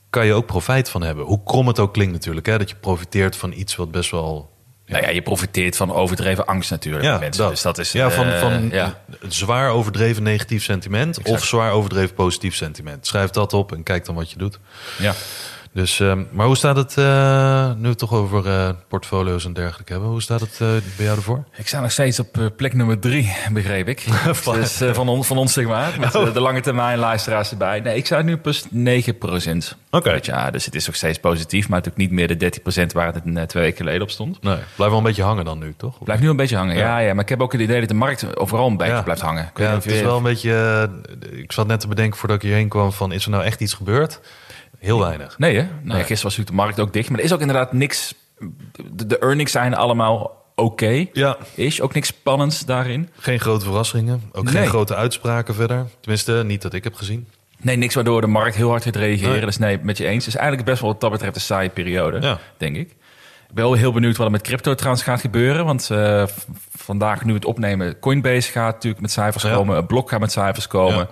[0.10, 1.26] kan je ook profijt van hebben.
[1.26, 2.46] Hoe krom het ook klinkt natuurlijk.
[2.46, 2.58] Hè?
[2.58, 4.50] Dat je profiteert van iets wat best wel
[4.90, 7.04] Nou ja, je profiteert van overdreven angst natuurlijk.
[7.04, 7.50] ja, mensen.
[7.50, 7.92] Dus dat is...
[7.92, 9.02] ja, van, eh, van ja.
[9.28, 11.38] zwaar overdreven negatief sentiment Exact.
[11.38, 13.08] of zwaar overdreven positief sentiment.
[13.08, 14.60] Schrijf dat op en kijk dan wat je doet.
[14.98, 15.14] ja.
[15.74, 19.54] Dus, ehm, maar hoe staat het, eh, nu we het toch over eh, portfolio's en
[19.54, 21.44] dergelijke hebben, hoe staat het eh, bij jou ervoor?
[21.58, 24.06] Ik sta nog steeds op plek nummer drie, begreep ik.
[24.54, 25.96] dus eh, van, ons, van ons, zeg maar.
[26.00, 26.34] Met Oh.
[26.34, 27.80] de lange termijn luisteraars erbij.
[27.80, 29.78] Nee, ik sta nu plus 9 procent.
[29.92, 30.20] Oké.
[30.22, 31.70] Ja, dus het is nog steeds positief.
[31.70, 34.42] Maar natuurlijk niet meer de 13 procent waar het eh, twee weken geleden op stond.
[34.44, 36.04] Nee, blijf wel een beetje hangen dan nu, toch?
[36.04, 36.76] Blijft nu een beetje hangen.
[36.76, 36.82] Ja.
[36.82, 36.98] Ja.
[37.08, 39.02] Ja, maar ik heb ook het idee dat de markt overal een beetje Ja.
[39.02, 39.44] blijft hangen.
[39.54, 40.90] Ik Ja, het is wel een beetje.
[41.32, 43.74] ik zat net te bedenken voordat ik hierheen kwam: van is er nou echt iets
[43.74, 44.20] gebeurd?
[44.80, 45.38] Heel weinig.
[45.38, 45.62] Nee, hè?
[45.62, 47.10] Nee, gisteren was natuurlijk de markt ook dicht.
[47.10, 48.14] Maar er is ook inderdaad niks...
[48.92, 51.06] De, de earnings zijn allemaal oké.
[51.14, 53.10] Ja, Is ook niks spannends daarin.
[53.20, 54.22] geen grote verrassingen.
[54.32, 54.54] Ook Nee.
[54.54, 55.86] geen grote uitspraken verder.
[56.00, 57.28] Tenminste, niet dat ik heb gezien.
[57.62, 59.32] Nee, niks waardoor de markt heel hard gaat reageren.
[59.32, 59.46] Nee.
[59.46, 60.26] Dus nee, met je eens.
[60.26, 62.40] Het is eigenlijk best wel wat dat betreft een saaie periode, Ja.
[62.58, 62.90] denk ik.
[63.50, 65.66] Ik ben wel heel benieuwd wat er met crypto trouwens gaat gebeuren.
[65.66, 66.24] Want eh,
[66.78, 69.54] vandaag nu het opnemen, Coinbase gaat natuurlijk met cijfers Ja.
[69.54, 69.86] komen.
[69.86, 70.98] Block gaat met cijfers komen.
[70.98, 71.08] Ja.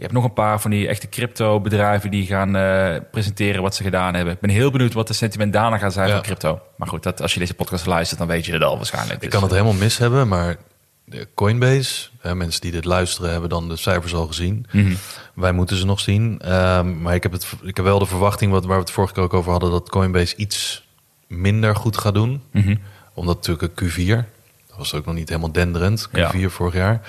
[0.00, 3.74] Je hebt nog een paar van die echte crypto bedrijven die gaan eh, presenteren wat
[3.74, 4.34] ze gedaan hebben.
[4.34, 6.14] Ik ben heel benieuwd wat de sentiment daarna gaat zijn Ja.
[6.14, 6.60] van crypto.
[6.76, 9.14] Maar goed, dat, als je deze podcast luistert, dan weet je het al waarschijnlijk.
[9.14, 10.56] Ik Dus, kan het helemaal mis hebben, maar
[11.04, 14.66] de Coinbase, hè, mensen die dit luisteren hebben dan de cijfers al gezien.
[14.72, 14.94] Mhm.
[15.34, 16.38] Wij moeten ze nog zien.
[16.40, 19.12] Ehm, maar ik heb, het, ik heb wel de verwachting, wat, waar we het vorige
[19.14, 20.88] keer ook over hadden, dat Coinbase iets
[21.26, 22.42] minder goed gaat doen.
[22.52, 22.76] Mhm.
[23.14, 24.26] Omdat natuurlijk een Q4,
[24.68, 26.48] dat was ook nog niet helemaal denderend, Q4 Ja.
[26.48, 27.00] vorig jaar.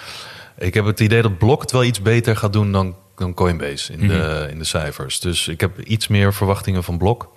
[0.61, 3.93] Ik heb het idee dat Block het wel iets beter gaat doen dan, dan Coinbase
[3.93, 5.19] in, de, in de cijfers.
[5.19, 7.29] Dus ik heb iets meer verwachtingen van Block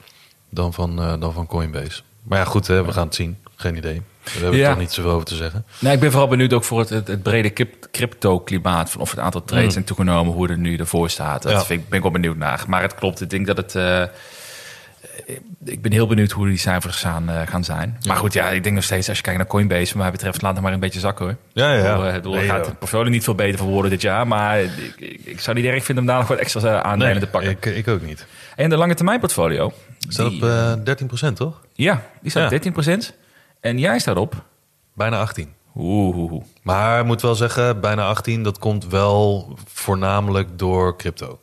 [0.50, 2.02] dan van, eh, dan van Coinbase.
[2.22, 3.38] Maar ja, goed, hè, we gaan het zien.
[3.56, 4.02] Geen idee.
[4.24, 4.68] Daar hebben Ja.
[4.68, 5.64] toch niet zoveel over te zeggen.
[5.78, 8.90] Nee, ik ben vooral benieuwd ook voor het, het, het brede cryp- crypto-klimaat.
[8.90, 9.70] Van of het aantal trades Mm.
[9.72, 11.42] zijn toegenomen, hoe het er nu ervoor staat.
[11.42, 11.64] Dat Ja.
[11.64, 12.64] vind ik, ben ik wel benieuwd naar.
[12.68, 13.74] Maar het klopt, ik denk dat het...
[13.74, 14.02] eh,
[15.64, 17.98] ik ben heel benieuwd hoe die cijfers gaan, eh, gaan zijn.
[18.06, 20.42] Maar goed, ja, ik denk nog steeds, als je kijkt naar Coinbase, wat mij betreft,
[20.42, 21.36] laat het maar een beetje zakken hoor.
[21.52, 24.26] Ja, ja, bedoel, eh, Nee, gaat het portfolio niet veel beter van worden dit jaar.
[24.26, 27.20] Maar ik, ik, ik zou niet erg vinden om daar nog wat extra eh, aandelen
[27.20, 27.50] te pakken.
[27.50, 28.26] ik, ik ook niet.
[28.56, 29.72] En de lange termijn portfolio.
[30.08, 31.60] Staat die, op eh 13% toch?
[31.72, 32.56] ja, die staat Ja.
[32.70, 33.14] op 13%.
[33.60, 34.44] En jij staat op...
[34.94, 35.52] Bijna 18.
[35.76, 36.44] Oeh, oeh, oeh.
[36.62, 41.40] Maar ik moet wel zeggen, bijna 18, dat komt wel voornamelijk door crypto.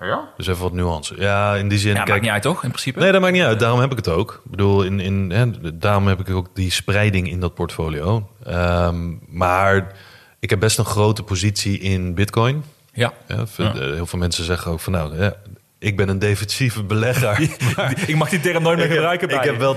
[0.00, 0.28] Ja?
[0.36, 1.14] Dus even wat nuance.
[1.18, 1.90] Ja, in die zin...
[1.90, 3.00] Ja, kijk, maakt niet uit toch, in principe?
[3.00, 3.60] Nee, dat maakt niet uit.
[3.60, 4.40] Daarom heb ik het ook.
[4.44, 8.28] Ik bedoel, in, in, hè, daarom heb ik ook die spreiding in dat portfolio.
[8.44, 9.92] Ehm, maar
[10.38, 12.64] ik heb best een grote positie in bitcoin.
[12.92, 13.12] Ja.
[13.28, 15.34] Ja, eh, Heel veel mensen zeggen ook van nou, ja,
[15.78, 17.40] ik ben een defensieve belegger.
[18.06, 19.76] Ik mag die term nooit meer heb, gebruiken ik heb wel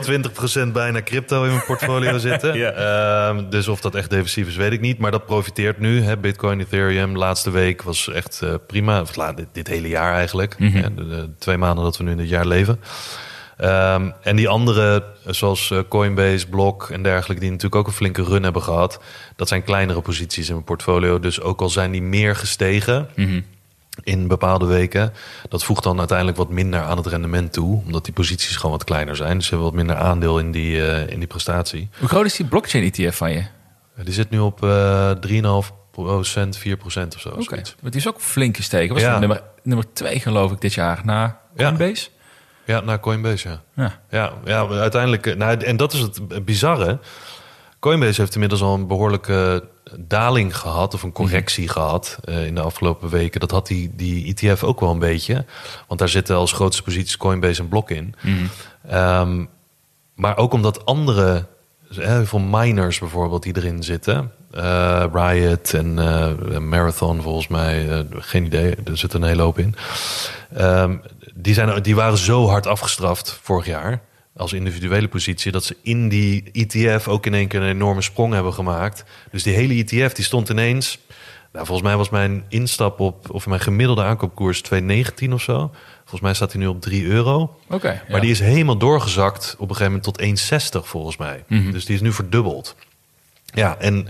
[0.68, 2.58] 20% bijna crypto in mijn portfolio zitten.
[2.58, 2.72] Ja.
[2.72, 4.98] Ehm, dus of dat echt defensief is, weet ik niet.
[4.98, 6.02] Maar dat profiteert nu.
[6.02, 6.18] Hè.
[6.18, 9.02] Bitcoin, Ethereum, laatste week was echt eh, prima.
[9.02, 10.60] Of, dit, dit hele jaar eigenlijk.
[10.60, 10.96] Mhm.
[10.96, 12.80] De twee maanden dat we nu in dit jaar leven.
[13.58, 17.42] Ehm, en die andere, eh, zoals eh, Coinbase, Block en dergelijke...
[17.42, 19.00] die natuurlijk ook een flinke run hebben gehad...
[19.36, 21.20] dat zijn kleinere posities in mijn portfolio.
[21.20, 23.42] Dus ook al zijn die meer gestegen Mhm.
[24.04, 25.14] In bepaalde weken...
[25.50, 27.82] dat voegt dan uiteindelijk wat minder aan het rendement toe...
[27.86, 29.36] omdat die posities gewoon wat kleiner zijn.
[29.38, 31.90] Dus ze hebben wat minder aandeel in die, eh, in die prestatie.
[32.00, 33.44] Hoe groot is die blockchain-ETF van je?
[34.04, 37.30] Die zit nu op eh 3,5 procent, 4 procent of zo.
[37.30, 37.76] Oké, zoiets.
[37.82, 38.94] maar die is ook flink gestegen.
[38.94, 39.20] Was Ja.
[39.20, 41.40] nummer, nummer twee geloof ik dit jaar na.
[41.58, 42.08] Coinbase?
[42.66, 43.94] Ja, naar Coinbase, ja.
[44.10, 44.34] Ja.
[44.46, 45.28] Ja, uiteindelijk...
[45.28, 47.00] eh, Nou, en dat is het bizarre.
[47.82, 49.68] Coinbase heeft inmiddels al een behoorlijke
[49.98, 50.94] daling gehad...
[50.94, 53.40] of een correctie gehad eh, in de afgelopen weken.
[53.40, 55.46] Dat had die, die ETF ook wel een beetje.
[55.88, 58.16] Want daar zitten als grootste posities Coinbase en Block in.
[58.22, 58.36] Mhm.
[58.88, 59.46] Ehm,
[60.16, 61.46] maar ook omdat andere,
[61.90, 64.32] eh, heel veel miners bijvoorbeeld die erin zitten.
[64.52, 65.94] eh, Riot en
[66.70, 69.76] Marathon volgens mij, geen idee, er zit een hele hoop in.
[70.54, 70.96] Ehm,
[71.34, 74.02] die, zijn, die waren zo hard afgestraft vorig jaar
[74.42, 75.52] als individuele positie...
[75.52, 79.04] dat ze in die ETF ook in één keer een enorme sprong hebben gemaakt.
[79.32, 81.00] Dus die hele ETF die stond ineens...
[81.54, 85.72] Nou, volgens mij was mijn instap op, of mijn gemiddelde aankoopkoers 2,19 of zo.
[86.00, 87.58] Volgens mij staat hij nu op 3 euro.
[87.70, 87.88] Oké.
[87.88, 88.20] Maar ja.
[88.20, 91.44] die is helemaal doorgezakt op een gegeven moment tot 1,60 volgens mij.
[91.48, 91.72] Mhm.
[91.72, 92.76] Dus die is nu verdubbeld.
[93.46, 94.08] Ja, en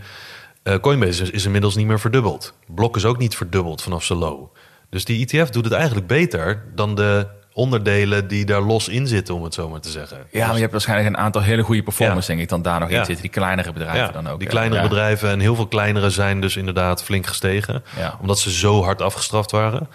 [0.63, 2.54] eh, Coinbase is, is inmiddels niet meer verdubbeld.
[2.67, 4.56] Blok is ook niet verdubbeld vanaf zijn low.
[4.89, 9.36] Dus die ETF doet het eigenlijk beter dan de onderdelen die daar los in zitten,
[9.36, 10.18] om het zo maar te zeggen.
[10.32, 12.32] Ja, maar je hebt waarschijnlijk een aantal hele goede performers, Ja.
[12.34, 13.04] denk ik, dan daar nog in Ja.
[13.04, 13.22] zitten.
[13.22, 14.40] Die kleinere bedrijven Ja, dan ook.
[14.40, 17.84] die kleinere bedrijven en heel veel kleinere zijn dus inderdaad flink gestegen.
[18.22, 19.88] Omdat ze zo hard afgestraft waren.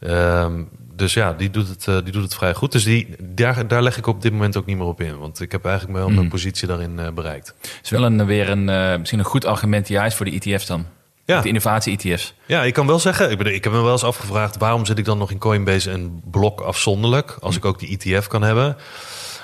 [0.00, 0.62] Ehm,
[0.94, 2.72] dus ja, die doet, het, eh, die doet het vrij goed.
[2.72, 5.18] Dus die, daar, daar leg ik op dit moment ook niet meer op in.
[5.18, 6.28] Want ik heb eigenlijk wel mijn Mhm.
[6.28, 7.54] positie daarin eh, bereikt.
[7.82, 10.86] is wel een, weer een, eh, misschien een goed argument juist voor de ETF's dan.
[11.28, 11.40] Ja.
[11.40, 12.34] De innovatie-ETF's.
[12.46, 14.56] Ja, ik kan wel zeggen, ik, bedoel, ik heb me wel eens afgevraagd...
[14.58, 17.36] waarom zit ik dan nog in Coinbase en Block afzonderlijk...
[17.40, 18.76] als ik ook die ETF kan hebben...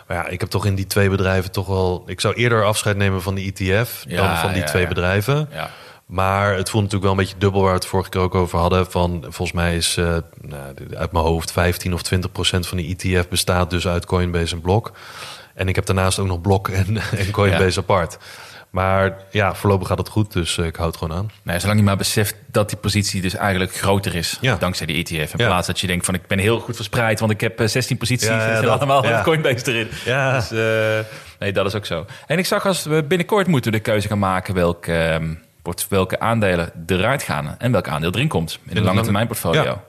[0.06, 2.02] Maar ja, ik heb toch in die twee bedrijven toch wel...
[2.06, 4.88] Ik zou eerder afscheid nemen van die ETF dan van die ja, twee ja.
[4.88, 5.48] bedrijven.
[5.52, 5.70] Ja.
[6.06, 8.58] Maar het voelt natuurlijk wel een beetje dubbel waar we het vorige keer ook over
[8.58, 8.90] hadden.
[8.90, 12.96] Van, volgens mij is eh, nou, uit mijn hoofd 15 of 20 procent van die
[12.96, 14.92] ETF bestaat dus uit Coinbase en Block.
[15.54, 18.18] En ik heb daarnaast ook nog Block en, en Coinbase apart.
[18.74, 21.30] Maar ja, voorlopig gaat het goed, dus eh, ik houd het gewoon aan.
[21.42, 24.56] Nee, zolang je maar beseft dat die positie dus eigenlijk groter is Ja.
[24.56, 25.32] dankzij die ETF.
[25.32, 25.46] In Ja.
[25.46, 27.96] plaats dat je denkt van ik ben heel goed verspreid, want ik heb eh, 16
[27.96, 29.22] posities Ja, en dat- allemaal ja.
[29.22, 29.88] Coinbase erin.
[30.04, 30.32] Ja.
[30.38, 31.06] Dus, eh,
[31.38, 32.06] nee, dat is ook zo.
[32.26, 36.20] En ik zag als we binnenkort moeten de keuze gaan maken welke, ehm, port- welke
[36.20, 39.80] aandelen eruit gaan en welk aandeel erin komt in de de lange termijn portfolio.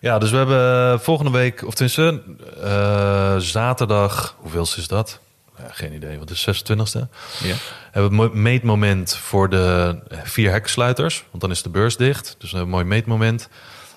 [0.00, 0.18] Ja.
[0.18, 2.22] Dus we hebben volgende week, of tenminste
[2.62, 5.20] eh, zaterdag, hoeveel is dat?
[5.58, 7.08] Ja, geen idee, wat is 26e?
[7.42, 7.54] Ja.
[7.90, 11.24] hebben we een meetmoment voor de vier heksluiters.
[11.30, 12.34] Want dan is de beurs dicht.
[12.38, 13.48] Dus we hebben een mooi meetmoment.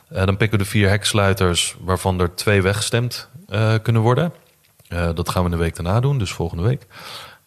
[0.10, 4.34] Eh, dan pikken we de vier heksluiters waarvan er twee weggestemd eh, kunnen worden.
[4.88, 6.88] Eh, dat gaan we de week daarna doen, dus volgende week.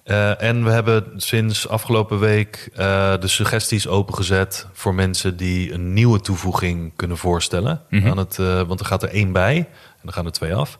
[0.04, 5.92] Eh, en we hebben sinds afgelopen week eh, de suggesties opengezet voor mensen die een
[5.92, 7.82] nieuwe toevoeging kunnen voorstellen.
[7.90, 8.08] Mhm.
[8.08, 10.78] aan het, eh, want er gaat er één bij en dan gaan er twee af.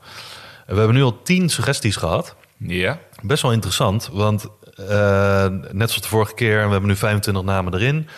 [0.66, 2.36] En we hebben nu al tien suggesties gehad.
[2.58, 2.98] Ja.
[3.22, 4.46] Best wel interessant, want
[4.88, 8.08] eh, net zoals de vorige keer, we hebben nu 25 namen erin.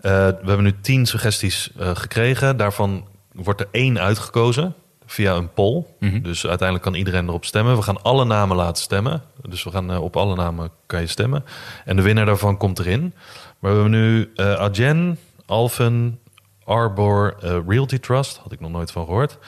[0.00, 2.56] Eh, we hebben nu 10 suggesties eh, gekregen.
[2.56, 4.74] Daarvan wordt er één uitgekozen
[5.06, 5.84] via een poll.
[6.00, 6.22] Mhm.
[6.22, 7.76] Dus uiteindelijk kan iedereen erop stemmen.
[7.76, 9.22] We gaan alle namen laten stemmen.
[9.42, 11.44] Dus we gaan op alle namen kan je stemmen.
[11.84, 13.14] En de winnaar daarvan komt erin.
[13.58, 16.18] Maar we hebben nu Adyen, Alphen,
[16.64, 18.36] Arbor, Realty Trust.
[18.36, 19.38] Had ik nog nooit van gehoord.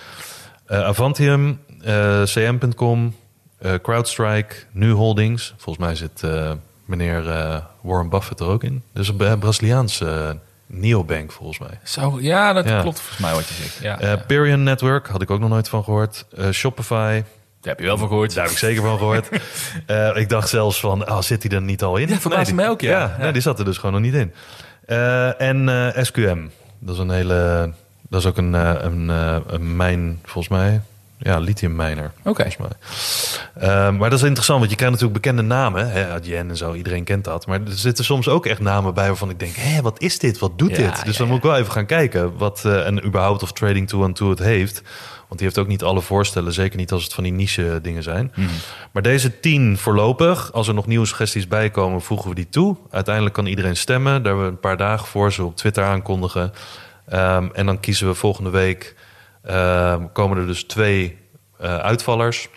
[0.66, 1.60] Eh, Avantium,
[2.24, 3.14] CM.com,
[3.58, 5.54] eh, CrowdStrike, Nu Holdings.
[5.56, 6.50] Volgens mij zit eh,
[6.84, 8.82] meneer eh, Warren Buffett er ook in.
[8.92, 10.30] Dus een Bra- Braziliaans eh,
[10.66, 11.78] neobank volgens mij.
[11.84, 12.80] Zo, ja, dat Ja.
[12.80, 13.78] klopt volgens mij wat je zegt.
[13.82, 14.16] Ja, ja.
[14.16, 16.26] Perion Network had ik ook nog nooit van gehoord.
[16.36, 17.22] Eh, Shopify,
[17.60, 18.34] Daar heb je wel van gehoord.
[18.34, 19.28] daar heb ik zeker van gehoord.
[19.86, 22.08] Eh, ik dacht zelfs van, oh, zit hij er niet al in?
[22.08, 23.16] Ja, verbaasde die- mij ook, ja.
[23.20, 24.32] Nee, die zat er dus gewoon nog niet in.
[25.38, 26.38] En SQM,
[26.78, 27.72] dat is een hele,
[28.08, 28.52] dat is ook een,
[28.84, 29.08] een,
[29.54, 30.80] een mijn, volgens mij,
[31.18, 32.12] ja, lithiummijner.
[32.24, 32.50] Oké.
[32.50, 33.68] Volgens mij.
[33.68, 35.90] Eh, maar dat is interessant, want je krijgt natuurlijk bekende namen.
[35.90, 37.46] Hè, Adyen en zo, iedereen kent dat.
[37.46, 39.54] Maar er zitten soms ook echt namen bij waarvan ik denk...
[39.54, 40.38] hé, wat is dit?
[40.38, 41.04] Wat doet Ja, dit?
[41.04, 42.36] Dus ja, dan moet ik wel even gaan kijken...
[42.36, 44.82] wat eh, en überhaupt of Trading 2 and 2 het heeft...
[45.28, 48.02] Want die heeft ook niet alle voorstellen, zeker niet als het van die niche dingen
[48.02, 48.32] zijn.
[48.92, 52.76] Maar deze tien voorlopig, als er nog nieuwe suggesties bij komen, voegen we die toe.
[52.90, 54.12] Uiteindelijk kan iedereen stemmen.
[54.12, 56.52] Daar hebben we een paar dagen voor, ze op Twitter aankondigen.
[57.08, 59.06] Ehm, en dan kiezen we volgende week, ehm,
[60.12, 61.18] komen er dus twee
[61.58, 62.48] eh, uitvallers.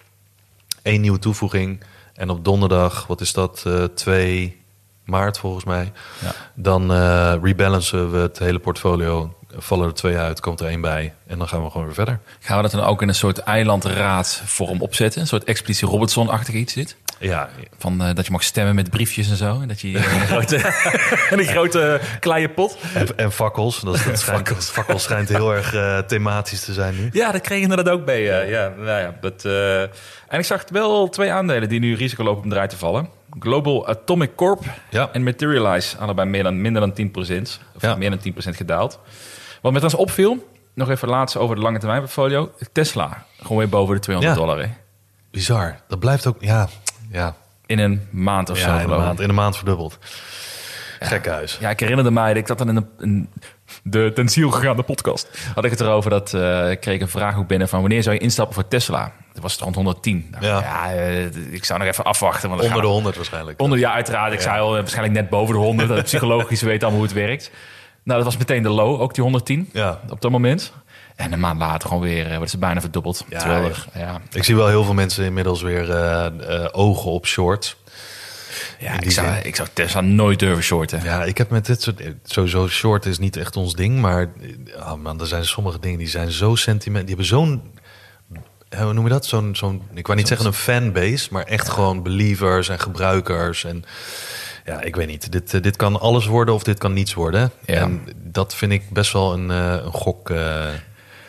[0.83, 1.83] Eén nieuwe toevoeging.
[2.13, 4.59] En op donderdag, wat is dat, eh 2
[5.05, 5.91] maart volgens mij.
[6.21, 6.31] Ja.
[6.53, 9.35] Dan eh rebalancen we het hele portfolio.
[9.57, 11.13] Vallen er twee uit, komt er één bij.
[11.27, 12.19] En dan gaan we gewoon weer verder.
[12.39, 15.21] Gaan we dat dan ook in een soort eilandraadvorm opzetten?
[15.21, 16.95] Een soort expeditie Robertson-achtig iets dit?
[17.21, 19.61] Ja, Van, eh, dat je mag stemmen met briefjes en zo.
[19.61, 20.55] En dat je grote,
[21.29, 22.77] in een grote kleine pot.
[22.93, 23.79] en, en fakkels.
[23.79, 25.03] Dat, is- dat schijnt, fakkels.
[25.03, 27.09] schijnt heel erg eh, thematisch te zijn nu.
[27.11, 28.41] Ja, dat kreeg je inderdaad ook bij.
[28.41, 32.23] eh, ja, nou ja, dat, eh, en ik zag wel twee aandelen die nu risico
[32.23, 33.09] lopen om draai te vallen.
[33.39, 35.09] Global Atomic Corp Ja.
[35.13, 35.97] en Materialize.
[35.97, 37.59] Allebei meer dan, minder dan 10%.
[37.75, 37.95] Of Ja.
[37.95, 38.99] meer dan 10% gedaald.
[39.61, 42.51] Wat met ons opviel, nog even laatst over de lange termijn portfolio.
[42.71, 44.41] Tesla, gewoon weer boven de 200 Ja.
[44.45, 44.59] dollar.
[44.61, 44.67] Hè?
[45.31, 45.75] Bizar.
[45.87, 46.67] Dat blijft ook, ja,
[47.11, 48.67] ja, In een maand of zo.
[48.67, 49.97] ja in, een maand, in een maand verdubbeld.
[50.99, 51.57] Gekke huis.
[51.59, 53.29] Ja, ik herinnerde mij, ik zat dan in een,
[53.83, 55.27] de ten ziel gegaande podcast.
[55.55, 58.15] Had ik het erover dat eh, ik kreeg een vraag ook binnen van wanneer zou
[58.15, 59.11] je instappen voor Tesla?
[59.33, 60.27] Dat was rond 110.
[60.31, 60.59] Nou, Ja.
[60.59, 62.49] ja, eh, ik zou nog even afwachten.
[62.49, 63.61] Want Onder de gaan 100 waarschijnlijk.
[63.61, 64.33] onder ja, uiteraard.
[64.33, 65.89] Ik zei al, eh, waarschijnlijk net boven de 100.
[65.89, 67.51] Dat psychologisch weet allemaal hoe het werkt.
[68.03, 69.99] Nou, dat was meteen de low, ook die 110 Ja.
[70.09, 70.73] op dat moment.
[71.21, 73.25] En een maand later gewoon weer, eh, wordt ze bijna verdubbeld.
[73.29, 74.21] Ja, Terwijl ja.
[74.31, 77.75] Ik zie wel heel veel mensen inmiddels weer eh, eh, ogen op shorts.
[78.79, 81.03] ja, ik, zou, ik zou Tesla nooit durven shorten.
[81.03, 82.01] Ja, ik heb met dit soort...
[82.23, 84.29] Sowieso short is niet echt ons ding, maar...
[84.75, 87.07] Oh man, er zijn sommige dingen die zijn zo sentiment...
[87.07, 87.61] Die hebben zo'n...
[88.77, 89.25] Hoe noem je dat?
[89.25, 93.63] Zo'n, zo'n, ik wou niet zeggen een fanbase, maar echt gewoon believers en gebruikers.
[93.63, 93.83] En
[94.65, 95.31] ja, ik weet niet.
[95.31, 97.51] Dit, dit kan alles worden of dit kan niets worden.
[97.65, 97.75] Ja.
[97.75, 100.29] En dat vind ik best wel een, een gok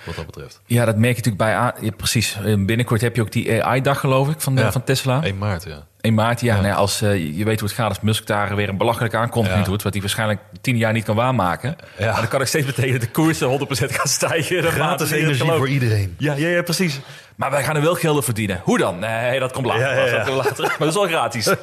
[0.04, 0.60] wat dat betreft.
[0.66, 1.86] Ja, dat merk je natuurlijk bij...
[1.88, 2.36] Ja, precies.
[2.44, 4.72] Eh, Binnenkort heb je ook die AI-dag, geloof ik, van, de, Ja.
[4.72, 5.22] van Tesla.
[5.22, 5.86] 1 maart, ja.
[6.00, 6.54] 1 maart, ja.
[6.54, 6.60] Ja.
[6.60, 9.60] Nou als eh, je weet hoe het gaat, als Musk daar weer een belachelijke aankondiging
[9.64, 9.68] Ja.
[9.70, 11.76] doet, wat hij waarschijnlijk tien jaar niet kan waarmaken.
[11.98, 12.10] Ja.
[12.10, 13.44] Maar dan kan ik steeds betekenen dat de koers 100%
[13.92, 14.62] gaat stijgen.
[14.62, 16.14] Gratis energie voor iedereen.
[16.18, 17.00] Ja, ja, ja, precies.
[17.36, 18.60] Maar wij gaan er wel geld verdienen.
[18.64, 18.98] Hoe dan?
[18.98, 19.82] Nee, dat komt later.
[19.82, 20.16] Ja, ja, ja.
[20.16, 20.64] Dat komt later.
[20.64, 21.54] Maar dat is wel gratis.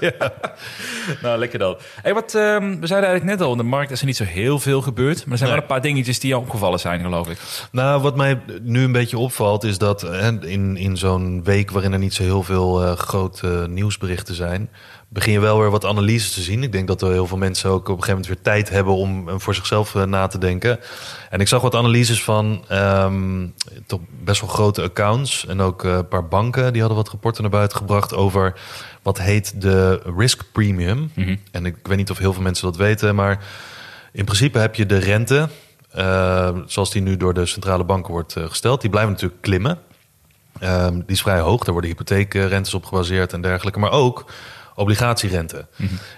[1.21, 1.77] nou, lekker dan.
[2.01, 4.23] Hey, wat, ehm, we zeiden eigenlijk net al, in de markt is er niet zo
[4.23, 5.17] heel veel gebeurd.
[5.23, 5.59] Maar er zijn Nee.
[5.59, 7.37] wel een paar dingetjes die jou opgevallen zijn, geloof ik.
[7.71, 11.93] Nou, wat mij nu een beetje opvalt is dat hè, in, in zo'n week waarin
[11.93, 14.69] er niet zo heel veel eh, grote nieuwsberichten zijn,
[15.09, 16.63] begin je wel weer wat analyses te zien.
[16.63, 18.93] Ik denk dat er heel veel mensen ook op een gegeven moment weer tijd hebben
[18.93, 20.79] om voor zichzelf eh, na te denken.
[21.29, 23.47] En ik zag wat analyses van ehm,
[23.85, 27.41] toch best wel grote accounts en ook eh, een paar banken die hadden wat rapporten
[27.41, 28.59] naar buiten gebracht over
[29.01, 31.11] wat heet de risk premium.
[31.51, 33.43] En ik, weet niet of heel veel mensen dat weten, maar
[34.11, 35.49] in principe heb je de rente,
[35.91, 39.79] eh, zoals die nu door de centrale banken wordt gesteld, die blijven natuurlijk klimmen.
[40.59, 44.25] Ehm, die is vrij hoog, daar worden hypotheekrentes op gebaseerd en dergelijke, maar ook
[44.79, 45.67] obligatierente.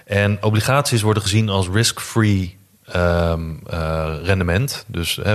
[0.05, 5.33] En obligaties worden gezien als risk-free ehm, eh, rendement, dus eh,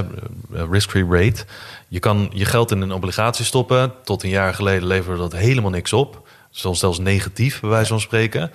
[0.71, 1.45] risk-free rate.
[1.89, 3.93] Je kan je geld in een obligatie stoppen.
[4.05, 6.29] Tot een jaar geleden leverde dat helemaal niks op.
[6.51, 8.51] Zelfs, zelfs negatief, bij wijze van spreken.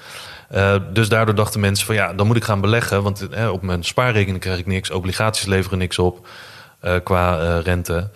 [0.50, 3.04] Eh, dus daardoor dachten mensen van ja, dan moet ik gaan beleggen.
[3.04, 4.92] Want op mijn spaarrekening krijg ik niks.
[4.92, 6.28] Obligaties leveren niks op
[7.04, 8.10] qua rente.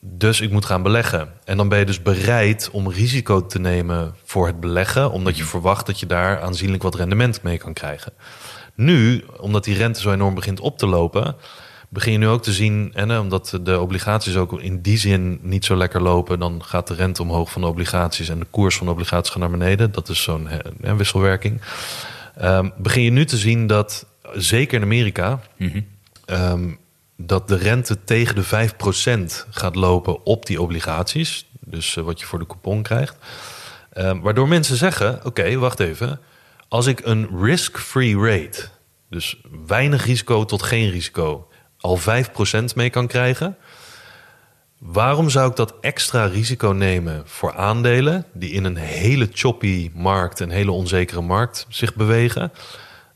[0.00, 1.28] Dus ik moet gaan beleggen.
[1.44, 5.44] En dan ben je dus bereid om risico te nemen voor het beleggen, omdat je
[5.44, 8.12] verwacht dat je daar aanzienlijk wat rendement mee kan krijgen.
[8.74, 11.36] Nu, omdat die rente zo enorm begint op te lopen,
[11.88, 15.38] begin je nu ook te zien, en eh, omdat de obligaties ook in die zin
[15.42, 18.76] niet zo lekker lopen, dan gaat de rente omhoog van de obligaties en de koers
[18.76, 19.92] van de obligaties gaat naar beneden.
[19.92, 20.48] Dat is zo'n
[20.96, 21.60] wisselwerking.
[22.36, 25.40] Ehm, begin je nu te zien dat, zeker in Amerika,
[26.24, 26.70] ehm,
[27.26, 28.68] dat de rente tegen de
[29.44, 31.46] 5% gaat lopen op die obligaties.
[31.60, 33.16] Dus eh, wat je voor de coupon krijgt.
[33.92, 36.20] Ehm, waardoor mensen zeggen: Oké, wacht even.
[36.68, 38.68] Als ik een risk-free rate,
[39.08, 41.48] dus weinig risico tot geen risico,
[41.80, 43.56] al 5% mee kan krijgen.
[44.78, 50.40] Waarom zou ik dat extra risico nemen voor aandelen die in een hele choppy markt,
[50.40, 52.52] een hele onzekere markt zich bewegen,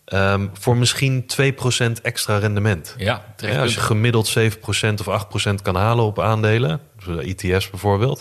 [0.05, 2.95] ehm, voor misschien 2% extra rendement?
[2.99, 3.25] Ja,
[3.61, 8.19] als je gemiddeld 7% of 8% kan halen op aandelen, dus de ETF's bijvoorbeeld.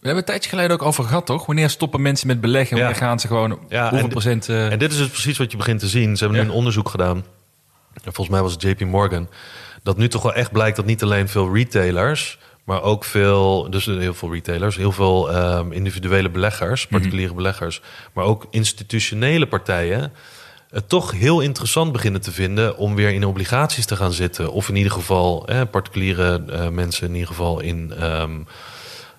[0.00, 1.46] We hebben het een tijdje geleden ook over gehad, toch?
[1.46, 2.76] Wanneer stoppen mensen met beleggen?
[2.76, 2.82] Ja.
[2.82, 4.48] Wanneer gaan ze gewoon Ja, hoeveel en- procent...
[4.48, 6.16] eh, En dit is dus precies wat je begint te zien.
[6.16, 7.16] Ze hebben nu een onderzoek gedaan.
[7.94, 9.28] En volgens mij was het JP Morgan.
[9.82, 13.84] Dat nu toch wel echt blijkt dat niet alleen veel retailers, maar ook veel, dus
[13.84, 17.80] heel veel retailers, heel veel ehm, individuele beleggers, particuliere beleggers,
[18.12, 20.12] maar ook institutionele partijen.
[20.76, 24.52] Het toch heel interessant beginnen te vinden om weer in obligaties te gaan zitten.
[24.52, 28.40] Of in ieder geval eh, particuliere eh, mensen in ieder geval in ehm,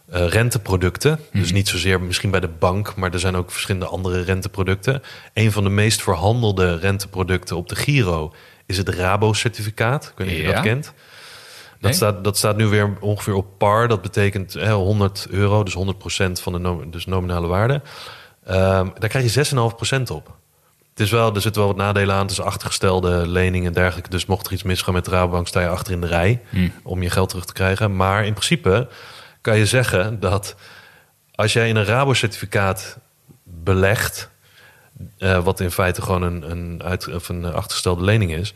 [0.10, 1.20] eh, renteproducten.
[1.32, 1.42] Mhm.
[1.42, 5.02] Dus niet zozeer misschien bij de bank, maar er zijn ook verschillende andere renteproducten.
[5.34, 8.34] Een van de meest verhandelde renteproducten op de Giro
[8.66, 10.06] is het Rabo-certificaat.
[10.06, 10.54] Ik weet niet of je Ja.
[10.54, 10.84] dat kent.
[10.84, 10.94] Dat,
[11.80, 11.94] Nee.
[11.94, 13.88] staat, dat staat nu weer ongeveer op par.
[13.88, 17.82] Dat betekent hè, 100 euro, dus 100% van de dus nominale waarde.
[18.46, 20.36] Ehm, daar krijg je 6,5% op.
[20.98, 22.22] Het is wel, er zitten wel wat nadelen aan.
[22.22, 24.10] Het is achtergestelde leningen en dergelijke.
[24.10, 26.42] Dus mocht er iets misgaan met de Rabobank, sta je achter in de rij
[26.84, 27.96] om je geld terug te krijgen.
[27.96, 28.88] Maar in principe
[29.42, 30.56] kan je zeggen dat
[31.36, 32.98] als jij in een Rabo-certificaat
[33.44, 34.30] belegt,
[35.18, 38.54] eh, wat in feite gewoon een, een, uit, of een achtergestelde lening is,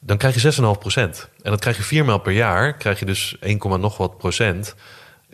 [0.00, 1.30] dan krijg je 6,5%.
[1.42, 4.74] En dat krijg je viermaal per jaar, krijg je dus 1, komma nog wat procent,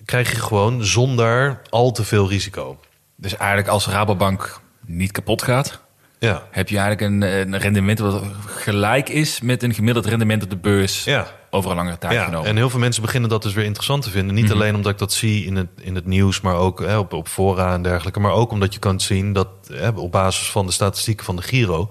[0.04, 2.80] krijg je gewoon zonder al te veel risico.
[3.16, 5.80] Dus eigenlijk als Rabobank niet kapot gaat,
[6.28, 10.50] Ja, heb je eigenlijk een, een rendement wat gelijk is met een gemiddeld rendement op
[10.50, 11.26] de beurs ja.
[11.50, 12.48] over een langere tijd Ja, genomen.
[12.48, 14.34] en heel veel mensen beginnen dat dus weer interessant te vinden.
[14.34, 17.12] Niet alleen omdat ik dat zie in het, in het nieuws, maar ook hè, op,
[17.12, 18.20] op fora en dergelijke.
[18.20, 21.42] Maar ook omdat je kan zien dat hè, op basis van de statistieken van de
[21.42, 21.88] Giro...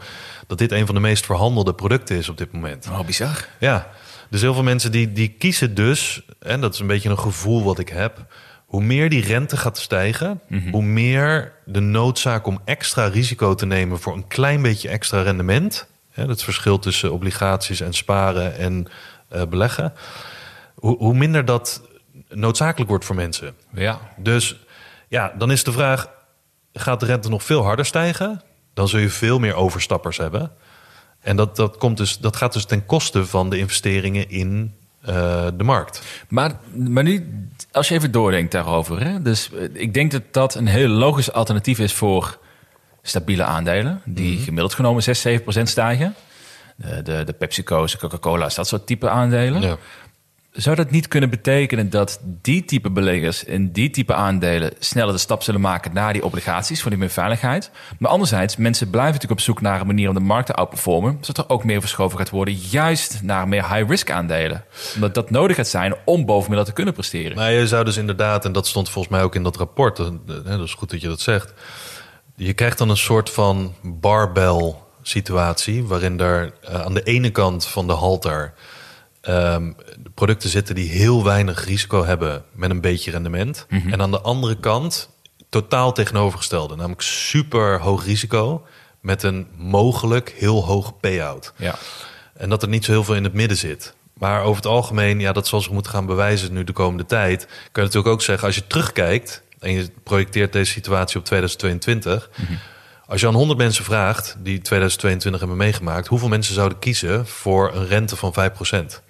[0.48, 2.88] dat dit een van de meest verhandelde producten is op dit moment.
[2.92, 3.48] Oh, bizar.
[3.60, 3.88] Ja,
[4.30, 6.26] dus heel veel mensen die, die kiezen dus...
[6.40, 8.26] en dat is een beetje een gevoel wat ik heb...
[8.72, 10.42] hoe meer die rente gaat stijgen...
[10.72, 14.00] hoe meer de noodzaak om extra risico te nemen...
[14.00, 15.90] voor een klein beetje extra rendement...
[16.12, 18.88] Hè, het verschil tussen obligaties en sparen en
[19.30, 19.94] eh, beleggen...
[20.76, 21.82] Hoe, hoe minder dat
[22.30, 23.56] noodzakelijk wordt voor mensen.
[23.74, 24.00] Ja.
[24.18, 24.56] Dus
[25.08, 26.10] ja, dan is de vraag:
[26.74, 28.42] gaat de rente nog veel harder stijgen?
[28.74, 30.52] Dan zul je veel meer overstappers hebben.
[31.20, 35.48] En dat, dat, komt dus, dat gaat dus ten koste van de investeringen in eh,
[35.58, 36.02] de markt.
[36.28, 39.04] Maar, maar nu, als je even doordenkt daarover.
[39.04, 39.22] Hè?
[39.22, 42.40] Dus eh, ik denk dat dat een heel logisch alternatief is voor
[43.02, 44.02] stabiele aandelen.
[44.06, 46.16] Die gemiddeld genomen 6, 7 procent stijgen.
[46.76, 49.62] De, de, de PepsiCo's, de Coca-Cola's, dat soort type aandelen.
[49.62, 49.78] Ja.
[50.52, 55.20] Zou dat niet kunnen betekenen dat die type beleggers in die type aandelen sneller de
[55.20, 57.72] stap zullen maken naar die obligaties voor die meer veiligheid?
[58.00, 61.18] Maar anderzijds, mensen blijven natuurlijk op zoek naar een manier om de markt te outperformen,
[61.22, 64.64] zodat er ook meer verschoven gaat worden, juist naar meer high-risk aandelen.
[64.96, 67.36] Omdat dat nodig gaat zijn om bovenmiddel te kunnen presteren.
[67.36, 70.08] Maar je zou dus inderdaad, en dat stond volgens mij ook in dat rapport, eh,
[70.26, 71.54] dat is goed dat je dat zegt.
[72.36, 77.68] Je krijgt dan een soort van barbell situatie, waarin er eh, aan de ene kant
[77.68, 78.54] van de halter
[79.22, 79.72] ehm,
[80.14, 83.66] producten zitten die heel weinig risico hebben met een beetje rendement.
[83.70, 85.10] En aan de andere kant
[85.50, 88.66] totaal tegenovergestelde, namelijk super hoog risico
[89.02, 91.54] met een mogelijk heel hoge payout.
[91.56, 91.76] Ja.
[92.34, 93.94] En dat er niet zo heel veel in het midden zit.
[94.14, 97.46] Maar over het algemeen, ja, dat zal zich moeten gaan bewijzen nu de komende tijd.
[97.46, 102.30] Kan je natuurlijk ook zeggen, als je terugkijkt en je projecteert deze situatie op 2022.
[103.12, 107.76] Als je aan 100 mensen vraagt die 2022 hebben meegemaakt, hoeveel mensen zouden kiezen voor
[107.76, 109.02] een rente van 5%?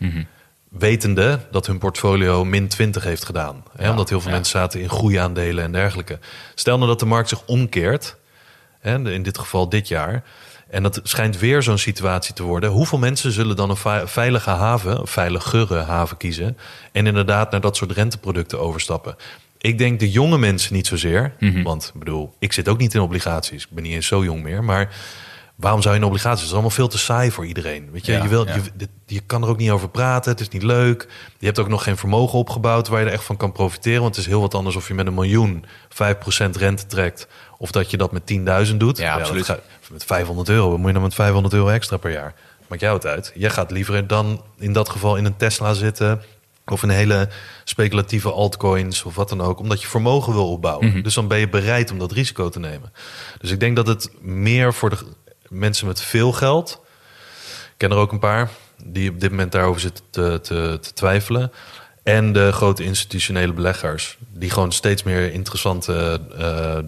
[0.69, 3.63] Wetende dat hun portfolio min 20 heeft gedaan.
[3.75, 4.35] Hè, Ja, omdat heel veel ja.
[4.35, 6.19] mensen zaten in groeiaandelen en dergelijke.
[6.55, 8.15] Stel nou dat de markt zich omkeert,
[8.79, 10.23] hè, in dit geval dit jaar.
[10.69, 12.69] En dat schijnt weer zo'n situatie te worden.
[12.69, 16.57] Hoeveel mensen zullen dan een ve- veilige haven, een veiligere haven kiezen...
[16.91, 19.15] en inderdaad naar dat soort renteproducten overstappen?
[19.61, 21.33] Ik denk de jonge mensen niet zozeer.
[21.63, 23.63] Want ik bedoel, ik zit ook niet in obligaties.
[23.63, 24.63] Ik ben niet eens zo jong meer.
[24.63, 24.89] Maar
[25.55, 26.37] waarom zou je in obligaties?
[26.39, 27.89] Het is allemaal veel te saai voor iedereen.
[27.91, 28.55] Weet je, Ja, je, wil, ja.
[28.77, 30.31] je, je kan er ook niet over praten.
[30.31, 31.07] Het is niet leuk.
[31.39, 34.01] Je hebt ook nog geen vermogen opgebouwd waar je er echt van kan profiteren.
[34.01, 35.95] Want het is heel wat anders of je met een miljoen 5%
[36.51, 37.27] rente trekt.
[37.57, 38.33] Of dat je dat met
[38.71, 38.97] 10.000 doet.
[38.97, 39.55] Ja, absoluut.
[39.91, 40.69] met 500 euro.
[40.69, 42.33] Wat moet je dan met 500 euro extra per jaar?
[42.67, 43.31] Maakt jou het uit.
[43.35, 46.21] Jij gaat liever dan in dat geval in een Tesla zitten.
[46.71, 47.29] Of in hele
[47.63, 49.59] speculatieve altcoins of wat dan ook.
[49.59, 50.87] Omdat je vermogen wil opbouwen.
[50.87, 51.01] Mhm.
[51.01, 52.93] Dus dan ben je bereid om dat risico te nemen.
[53.39, 54.97] Dus ik denk dat het meer voor de
[55.47, 56.81] mensen met veel geld.
[57.71, 58.49] Ik ken er ook een paar
[58.85, 61.51] die op dit moment daarover zitten te, te, te twijfelen.
[62.03, 64.17] En de grote institutionele beleggers.
[64.33, 66.83] Die gewoon steeds meer interessante eh, eh,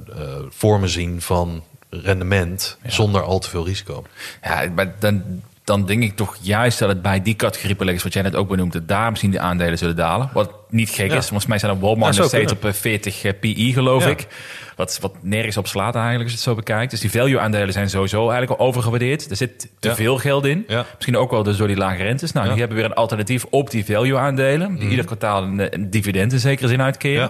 [0.50, 2.78] vormen zien van rendement.
[2.86, 4.04] Zonder al te veel risico.
[4.42, 8.14] Ja, maar dan, dan denk ik toch juist dat het bij die categorie beleggers, wat
[8.14, 10.30] jij net ook benoemde, daar misschien de aandelen zullen dalen.
[10.34, 11.18] Wat niet gek Ja.
[11.18, 11.26] is.
[11.26, 12.76] Volgens mij zijn er Walmart nog steeds op kunnen.
[12.78, 14.10] eh, 40 eh, PI, geloof Ja.
[14.10, 14.28] ik.
[14.76, 16.92] Wat, wat nergens op slaat eigenlijk, als je het zo bekijkt.
[16.92, 19.30] Dus die value-aandelen zijn sowieso eigenlijk al overgewaardeerd.
[19.30, 19.96] Er zit te Ja.
[19.96, 20.66] veel geld in.
[20.96, 22.32] Misschien ook wel dus door die lage rentes.
[22.32, 24.76] Nou, die hebben weer een alternatief op die value-aandelen.
[24.76, 27.30] Die ieder kwartaal een, een dividend in zekere zin uitkeren.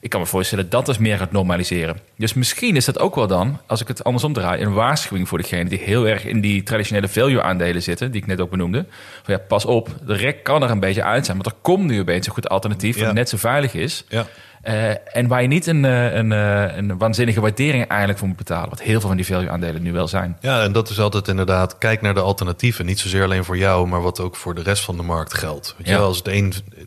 [0.00, 0.06] Ja.
[0.06, 1.96] Ik kan me voorstellen dat dat meer gaat normaliseren.
[2.16, 5.38] Dus misschien is dat ook wel dan, als ik het andersom draai, een waarschuwing voor
[5.38, 8.84] degene die heel erg in die traditionele value-aandelen zitten, die ik net ook benoemde.
[9.22, 11.84] Van ja, pas op, de rek kan er een beetje uit zijn, want er komt
[11.84, 13.04] nu opeens een goed alternatief Ja.
[13.04, 14.04] dat net zo veilig is.
[14.08, 14.26] Ja.
[14.62, 18.36] Eh, en waar je niet een, eh, een, eh, een waanzinnige waardering eigenlijk voor moet
[18.36, 18.68] betalen.
[18.70, 20.36] Wat heel veel van die value-aandelen nu wel zijn.
[20.40, 22.86] Ja, en dat is altijd inderdaad, kijk naar de alternatieven.
[22.86, 25.74] Niet zozeer alleen voor jou, maar wat ook voor de rest van de markt geldt.
[25.78, 25.96] Weet Ja.
[25.98, 26.84] als het een, ja,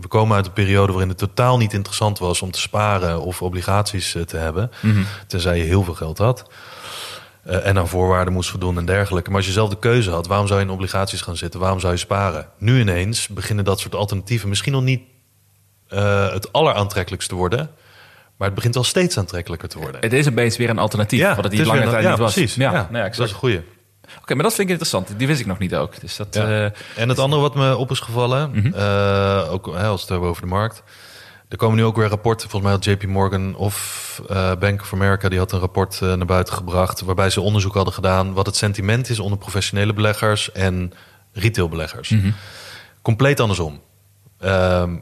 [0.00, 3.42] we komen uit een periode waarin het totaal niet interessant was om te sparen of
[3.42, 4.70] obligaties eh, te hebben.
[4.80, 5.02] Mhm.
[5.26, 6.50] Tenzij je heel veel geld had.
[7.44, 9.28] Eh, en aan voorwaarden moest voldoen en dergelijke.
[9.28, 11.60] Maar als je zelf de keuze had, waarom zou je in obligaties gaan zitten?
[11.60, 12.48] Waarom zou je sparen?
[12.58, 15.00] Nu ineens beginnen dat soort alternatieven misschien nog niet
[15.88, 17.70] eh, het alleraantrekkelijkst te worden.
[18.36, 20.00] Maar het begint wel steeds aantrekkelijker te worden.
[20.00, 22.02] Het is een beetje weer een alternatief, wat het is niet weer lange een- tijd
[22.02, 22.32] ja, niet was.
[22.32, 22.54] Precies.
[22.54, 23.18] Ja, nou ja, dat exact.
[23.28, 23.60] is een goeie.
[24.22, 25.18] Oké, maar dat vind ik interessant.
[25.18, 26.00] Die wist ik nog niet ook.
[26.00, 26.42] Dus dat, Ja.
[26.64, 26.70] eh,
[27.02, 30.28] En het andere wat me op is gevallen, eh, ook hè, als we het hebben
[30.28, 30.82] over de markt.
[31.48, 32.50] Er komen nu ook weer rapporten.
[32.50, 35.28] Volgens mij had JP Morgan of eh, Bank of America...
[35.28, 37.00] die had een rapport naar buiten gebracht...
[37.00, 38.32] waarbij ze onderzoek hadden gedaan...
[38.32, 40.92] wat het sentiment is onder professionele beleggers en
[41.32, 42.08] retailbeleggers.
[42.08, 42.30] mhm.
[43.02, 43.80] Compleet andersom.
[44.40, 44.96] Ehm,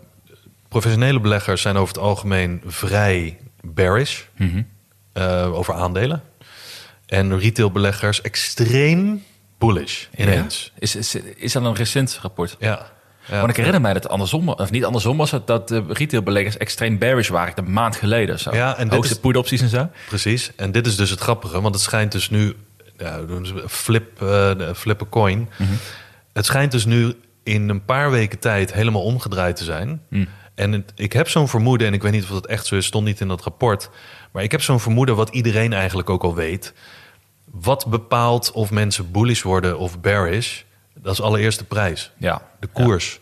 [0.68, 4.62] professionele beleggers zijn over het algemeen vrij bearish Mhm.
[5.53, 6.22] over aandelen.
[7.12, 9.22] En retailbeleggers extreem
[9.58, 10.70] bullish ineens.
[10.74, 10.80] Ja?
[10.80, 12.56] Is, is, is dat een recent rapport?
[12.58, 12.90] Ja.
[13.28, 13.36] ja.
[13.38, 14.56] Want ik herinner mij dat andersom was.
[14.56, 17.52] Of niet andersom was het dat de retailbeleggers extreem bearish waren.
[17.56, 18.54] Een maand geleden zo.
[18.54, 19.88] Ja, en Hoogste put-opties en zo.
[20.08, 20.50] Precies.
[20.56, 22.56] En dit is dus het grappige, want het schijnt dus nu...
[22.98, 23.20] Ja,
[23.68, 25.48] flip, eh, flip a coin.
[26.32, 30.02] Het schijnt dus nu in een paar weken tijd helemaal omgedraaid te zijn.
[30.54, 32.86] En het- ik heb zo'n vermoeden, en ik weet niet of dat echt zo is...
[32.86, 33.90] stond niet in dat rapport.
[34.32, 36.72] Maar ik heb zo'n vermoeden wat iedereen eigenlijk ook al weet.
[37.53, 40.62] Wat bepaalt of mensen bullish worden of bearish?
[40.94, 42.11] Dat is allereerst de prijs.
[42.18, 42.42] Ja.
[42.61, 43.20] De koers.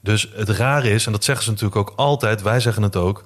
[0.00, 3.24] Dus het rare is, en dat zeggen ze natuurlijk ook altijd, wij zeggen het ook.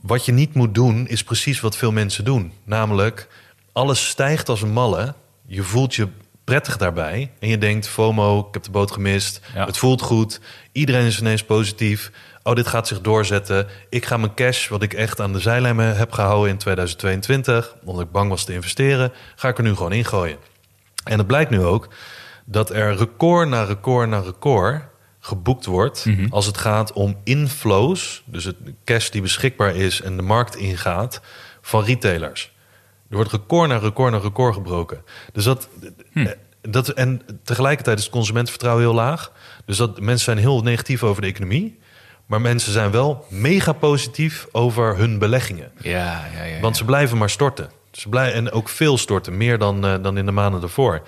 [0.00, 2.52] Wat je niet moet doen, is precies wat veel mensen doen.
[2.64, 3.28] Namelijk,
[3.72, 5.14] alles stijgt als een malle.
[5.46, 6.08] Je voelt je
[6.44, 7.30] prettig daarbij.
[7.38, 9.40] En je denkt, FOMO, ik heb de boot gemist.
[9.54, 9.66] Ja.
[9.66, 10.40] Het voelt goed.
[10.72, 12.12] Iedereen is ineens positief.
[12.42, 13.66] Oh, dit gaat zich doorzetten.
[13.88, 17.74] Ik ga mijn cash, wat ik echt aan de zijlijn heb gehouden in 2022...
[17.84, 20.38] omdat ik bang was te investeren, ga ik er nu gewoon ingooien.
[21.04, 21.88] En het blijkt nu ook
[22.44, 24.82] dat er record na record na record
[25.20, 30.22] geboekt wordt als het gaat om inflows, dus het cash die beschikbaar is en de
[30.22, 31.20] markt ingaat
[31.60, 32.52] van retailers.
[33.10, 35.04] Er wordt record na record na record gebroken.
[35.32, 35.68] Dus dat,
[36.14, 36.26] eh,
[36.60, 39.32] dat en tegelijkertijd is het consumentenvertrouwen heel laag.
[39.64, 41.78] Dus dat mensen zijn heel negatief over de economie,
[42.30, 45.70] maar mensen zijn wel mega positief over hun beleggingen.
[45.80, 46.60] Ja, ja, ja.
[46.60, 47.70] Want ze blijven maar storten.
[47.92, 51.02] Ze blijven, en ook veel storten, meer dan, eh, dan in de maanden ervoor.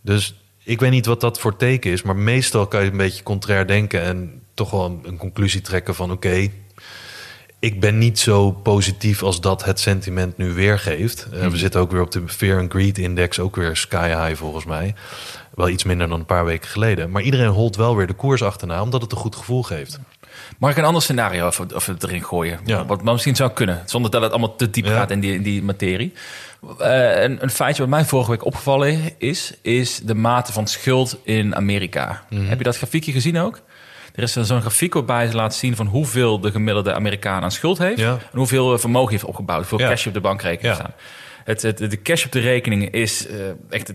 [0.00, 3.22] Dus ik weet niet wat dat voor teken is, maar meestal kan je een beetje
[3.22, 6.50] contrair denken en toch wel een, een conclusie trekken van: oké,
[7.58, 11.28] ik ben niet zo positief als dat het sentiment nu weergeeft.
[11.32, 14.40] Eh, we zitten ook weer op de Fear and Greed Index, ook weer sky high
[14.40, 14.94] volgens mij.
[15.54, 17.10] Wel iets minder dan een paar weken geleden.
[17.10, 19.98] Maar iedereen holt wel weer de koers achterna, omdat het een goed gevoel geeft.
[20.64, 22.60] Mag ik een ander scenario even, even erin gooien?
[22.64, 22.86] Ja.
[22.86, 24.92] Wat misschien zou kunnen, zonder dat het allemaal te diep Ja.
[24.92, 26.12] gaat in die, in die materie.
[26.78, 31.18] Eh, een, een feitje wat mij vorige week opgevallen is, is de mate van schuld
[31.22, 32.22] in Amerika.
[32.30, 32.44] Mhm.
[32.46, 33.60] Heb je dat grafiekje gezien ook?
[34.14, 37.78] Er is zo'n grafiek waarbij ze laten zien van hoeveel de gemiddelde Amerikaan aan schuld
[37.78, 37.98] heeft.
[38.00, 38.12] Ja.
[38.12, 39.58] En hoeveel eh, vermogen heeft opgebouwd.
[39.60, 39.88] Hoeveel Ja.
[39.88, 40.94] cash op de bankrekening staan.
[41.44, 43.36] Het, het, de cash op de rekening is eh,
[43.70, 43.92] echt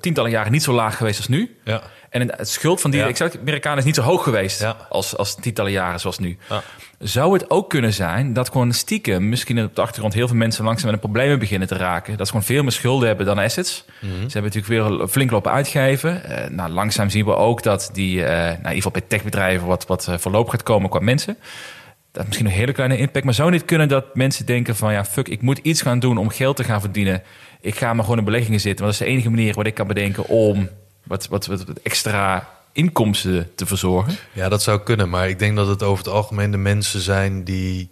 [0.00, 1.56] tientallen jaren niet zo laag geweest als nu.
[1.64, 1.82] Ja.
[2.20, 3.06] En het schuld van die Ja.
[3.06, 4.76] ik zeg, Amerikanen is niet zo hoog geweest Ja.
[4.88, 6.38] als, als tientallen jaren zoals nu.
[6.48, 6.62] Ja.
[6.98, 10.64] Zou het ook kunnen zijn dat gewoon stiekem, misschien op de achtergrond, heel veel mensen
[10.64, 12.16] langzaam met een problemen beginnen te raken?
[12.16, 13.84] Dat ze gewoon veel meer schulden hebben dan assets.
[14.00, 14.10] Mhm.
[14.12, 16.24] Ze hebben natuurlijk weer flink lopen uitgeven.
[16.24, 19.66] Eh, nou, langzaam zien we ook dat die, eh, nou, in ieder geval bij techbedrijven,
[19.66, 21.36] wat, wat eh, voorlopig gaat komen qua mensen.
[22.12, 23.24] Dat misschien een hele kleine impact.
[23.24, 26.16] Maar zou niet kunnen dat mensen denken van ja, fuck, ik moet iets gaan doen
[26.18, 27.22] om geld te gaan verdienen.
[27.60, 28.84] Ik ga maar gewoon in beleggingen zitten.
[28.84, 30.68] Want dat is de enige manier wat ik kan bedenken om
[31.06, 34.16] wat, wat, wat, wat extra inkomsten te verzorgen.
[34.32, 35.08] Ja, dat zou kunnen.
[35.08, 37.90] Maar ik denk dat het over het algemeen de mensen zijn die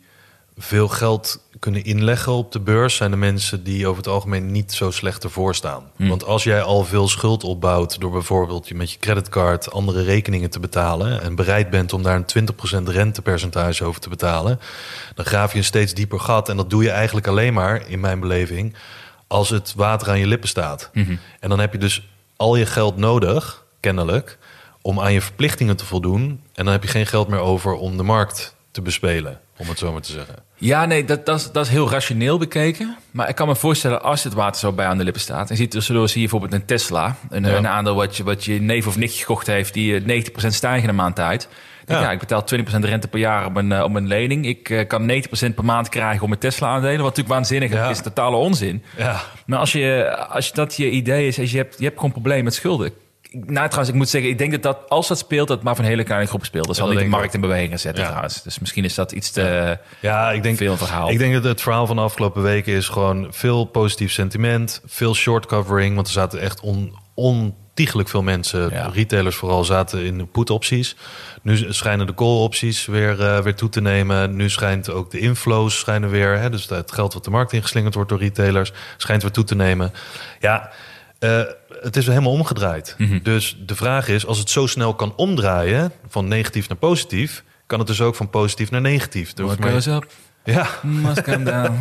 [0.57, 2.97] veel geld kunnen inleggen op de beurs.
[2.97, 5.91] Zijn de mensen die over het algemeen niet zo slecht ervoor staan.
[5.97, 10.51] Want als jij al veel schuld opbouwt door bijvoorbeeld je met je creditcard andere rekeningen
[10.51, 11.23] te betalen.
[11.23, 12.49] En bereid bent om daar een
[12.83, 14.61] 20% rentepercentage over te betalen.
[15.15, 16.49] Dan graaf je een steeds dieper gat.
[16.49, 18.75] En dat doe je eigenlijk alleen maar, in mijn beleving,
[19.27, 20.91] als het water aan je lippen staat.
[21.41, 22.03] En dan heb je dus
[22.37, 24.39] al je geld nodig, kennelijk,
[24.82, 26.22] om aan je verplichtingen te voldoen.
[26.55, 29.78] En dan heb je geen geld meer over om de markt te bespelen, om het
[29.78, 30.35] zo maar te zeggen.
[30.57, 32.97] Ja, nee, dat, dat, is, dat is heel rationeel bekeken.
[33.11, 35.49] Maar ik kan me voorstellen, als het water zo bij aan de lippen staat...
[35.49, 37.16] en je ziet tussendoor zie je bijvoorbeeld een Tesla...
[37.28, 37.57] een, Ja.
[37.57, 39.74] een aandeel wat je, wat je neef of nichtje gekocht heeft...
[39.74, 41.49] die eh, 90% stijgen in een maand tijd.
[41.87, 42.07] Denk, Ja.
[42.07, 42.12] Ja.
[42.12, 44.47] ik betaal 20% rente per jaar op een, eh, op een lening.
[44.47, 46.97] Ik eh, kan 90% per maand krijgen om mijn Tesla-aandelen...
[46.97, 47.89] wat natuurlijk waanzinnig is, Ja.
[47.89, 48.82] is totale onzin.
[48.97, 52.12] Ja, Maar als, je, als dat je idee is, als je hebt, je hebt gewoon
[52.12, 52.93] problemen met schulden...
[53.30, 55.85] Nou, trouwens, ik moet zeggen, ik denk dat, dat als dat speelt, dat maar van
[55.85, 56.66] een hele kleine groep speelt.
[56.66, 58.09] Dat zal dat niet de markt in beweging zetten Ja.
[58.09, 58.43] trouwens.
[58.43, 61.09] Dus misschien is dat iets te ja ik, denk, veel een verhaal.
[61.11, 64.82] ik denk dat het verhaal van de afgelopen weken is gewoon veel positief sentiment.
[64.87, 66.95] Veel short covering, want er zaten echt on,
[67.75, 68.91] ontiegelijk veel mensen, Ja.
[68.93, 70.97] retailers vooral, zaten in de put-opties.
[71.43, 74.37] Nu schijnen de call-opties weer, eh, weer toe te nemen.
[74.37, 77.95] Nu schijnt ook de inflows schijnen weer, hè, dus het geld wat de markt ingeslingerd
[77.95, 79.93] wordt door retailers, schijnt weer toe te nemen.
[80.41, 80.70] Ja,
[81.18, 81.41] eh,
[81.81, 82.95] het is helemaal omgedraaid.
[82.99, 83.18] Mhm.
[83.22, 87.79] Dus de vraag is, als het zo snel kan omdraaien, van negatief naar positief, kan
[87.79, 89.33] het dus ook van positief naar negatief.
[89.37, 90.07] What maar- goes up,
[90.45, 91.78] ja, must come down.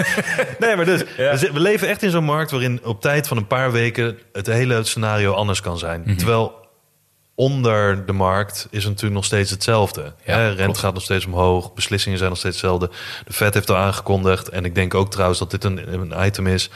[0.60, 1.36] nee, maar dus, Ja.
[1.38, 4.84] we leven echt in zo'n markt waarin op tijd van een paar weken het hele
[4.84, 6.02] scenario anders kan zijn.
[6.06, 6.16] Mhm.
[6.16, 6.64] Terwijl
[7.34, 10.12] onder de markt is het natuurlijk nog steeds hetzelfde.
[10.24, 10.78] Ja, Hè, rente klopt.
[10.78, 12.90] gaat nog steeds omhoog, beslissingen zijn nog steeds hetzelfde.
[13.24, 16.46] De Fed heeft al aangekondigd, en ik denk ook trouwens dat dit een, een item
[16.46, 16.70] is.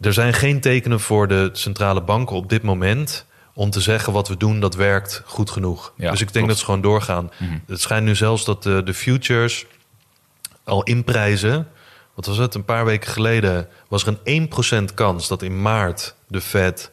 [0.00, 4.28] Er zijn geen tekenen voor de centrale banken op dit moment om te zeggen wat
[4.28, 5.92] we doen, dat werkt goed genoeg.
[5.96, 6.48] Ja, dus ik denk klopt.
[6.48, 7.30] dat ze gewoon doorgaan.
[7.38, 7.58] Mhm.
[7.66, 9.64] Het schijnt nu zelfs dat de, de futures
[10.66, 11.68] al inprijzen.
[12.14, 12.54] Wat was het?
[12.54, 14.50] Een paar weken geleden was er een
[14.90, 16.90] 1% kans dat in maart de Fed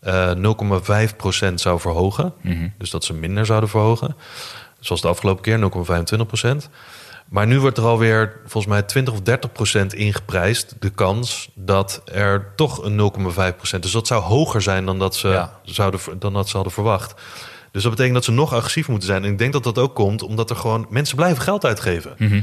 [0.00, 2.32] eh 0,5% zou verhogen.
[2.40, 2.68] Mhm.
[2.78, 4.16] Dus dat ze minder zouden verhogen.
[4.80, 6.68] Zoals de afgelopen keer, 0,25%.
[7.28, 10.74] Maar nu wordt er alweer volgens mij 20 of 30% ingeprijsd.
[10.78, 13.82] De kans dat er toch een 0,5%.
[13.82, 15.58] Dus dat zou hoger zijn dan dat, ze Ja.
[15.62, 17.14] zouden, dan dat ze hadden verwacht.
[17.72, 19.24] Dus dat betekent dat ze nog agressief moeten zijn.
[19.24, 22.10] En ik denk dat dat ook komt omdat er gewoon mensen blijven geld uitgeven.
[22.10, 22.42] Al-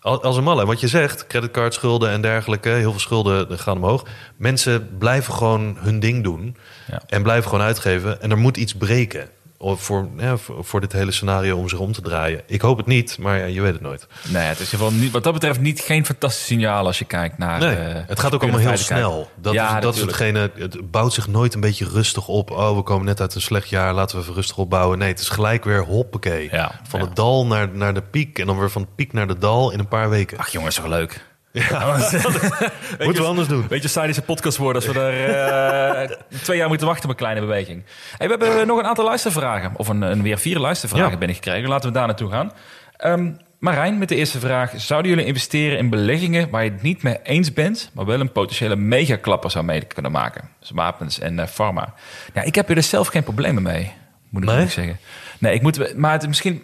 [0.00, 0.66] Als een malle.
[0.66, 4.04] Wat je zegt, creditcardschulden en dergelijke, heel veel schulden gaan omhoog.
[4.36, 7.02] Mensen blijven gewoon hun ding doen Ja.
[7.06, 8.22] en blijven gewoon uitgeven.
[8.22, 9.28] En er moet iets breken
[9.62, 12.42] voor, ja, voor, voor dit hele scenario om zich om te draaien.
[12.46, 14.06] Ik hoop het niet, maar ja, je weet het nooit.
[14.28, 17.04] Nee, het is in ieder geval wat dat betreft niet geen fantastisch signaal als je
[17.04, 17.58] kijkt naar.
[17.60, 19.30] Nee, eh, het gaat ook allemaal heel snel.
[19.36, 22.50] Dat, Ja, is, dat is hetgene, het bouwt zich nooit een beetje rustig op.
[22.50, 24.98] Oh, we komen net uit een slecht jaar, laten we even rustig opbouwen.
[24.98, 26.48] Nee, het is gelijk weer hoppakee.
[26.52, 29.26] Ja, van het dal naar, naar de piek en dan weer van de piek naar
[29.26, 30.38] de dal in een paar weken.
[30.38, 31.28] Ach jongens, toch leuk.
[33.04, 33.66] Moeten we anders doen.
[33.68, 37.10] Weet je, saai deze podcast worden als we er eh, twee jaar moeten wachten op
[37.10, 37.82] een kleine beweging.
[38.16, 39.72] Hey, we hebben nog een aantal luistervragen.
[39.76, 41.16] Of een, een weer vier luistervragen Ja.
[41.18, 41.68] binnengekregen.
[41.68, 42.52] Laten we daar naartoe gaan.
[42.96, 44.72] Ehm, Marijn, met de eerste vraag.
[44.76, 47.90] Zouden jullie investeren in beleggingen waar je het niet mee eens bent...
[47.94, 50.48] maar wel een potentiële megaklapper zou mee kunnen maken?
[50.60, 51.94] Dus wapens en eh pharma.
[52.34, 53.92] Ja, ik heb er dus zelf geen problemen mee,
[54.28, 54.68] moet ik Nee?
[54.68, 54.98] zeggen.
[55.38, 55.96] Nee, ik moet...
[55.96, 56.62] Maar het, misschien...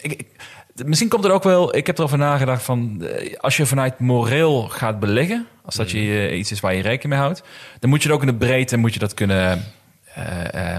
[0.00, 0.26] Ik, ik-
[0.74, 4.68] Misschien komt er ook wel, ik heb erover nagedacht van, eh, als je vanuit moreel
[4.68, 7.42] gaat beleggen, als dat je eh, iets is waar je rekening mee houdt,
[7.78, 9.64] dan moet je het ook in de breedte, moet je dat kunnen,
[10.14, 10.76] eh,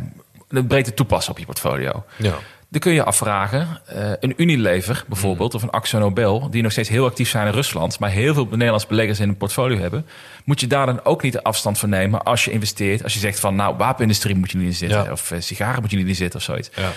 [0.49, 2.03] de breedte toepassen op je portfolio.
[2.17, 2.33] Ja.
[2.73, 6.89] Dan kun je afvragen, eh, een Unilever bijvoorbeeld, of een Axo Nobel, die nog steeds
[6.89, 10.05] heel actief zijn in Rusland, maar heel veel Nederlandse beleggers in een portfolio hebben,
[10.45, 13.03] moet je daar dan ook niet de afstand van nemen als je investeert.
[13.03, 15.11] Als je zegt van, nou, wapenindustrie moet je niet in zitten, Ja.
[15.11, 16.69] of eh, sigaren moet je niet in zitten of zoiets.
[16.75, 16.91] Ja.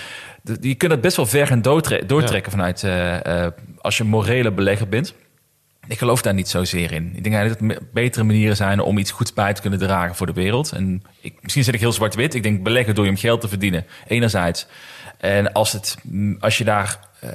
[0.61, 3.47] Je kunt het best wel ver gaan doortre- doortrekken vanuit eh,
[3.81, 5.13] als je een morele belegger bent.
[5.87, 7.11] Ik geloof daar niet zozeer in.
[7.15, 10.15] Ik denk eigenlijk dat er betere manieren zijn om iets goeds bij te kunnen dragen
[10.15, 10.71] voor de wereld.
[10.71, 12.33] En ik, misschien zit ik heel zwart-wit.
[12.33, 14.67] Ik denk beleggen door je om geld te verdienen, enerzijds.
[15.17, 15.97] En als, het,
[16.39, 17.29] als je daar eh,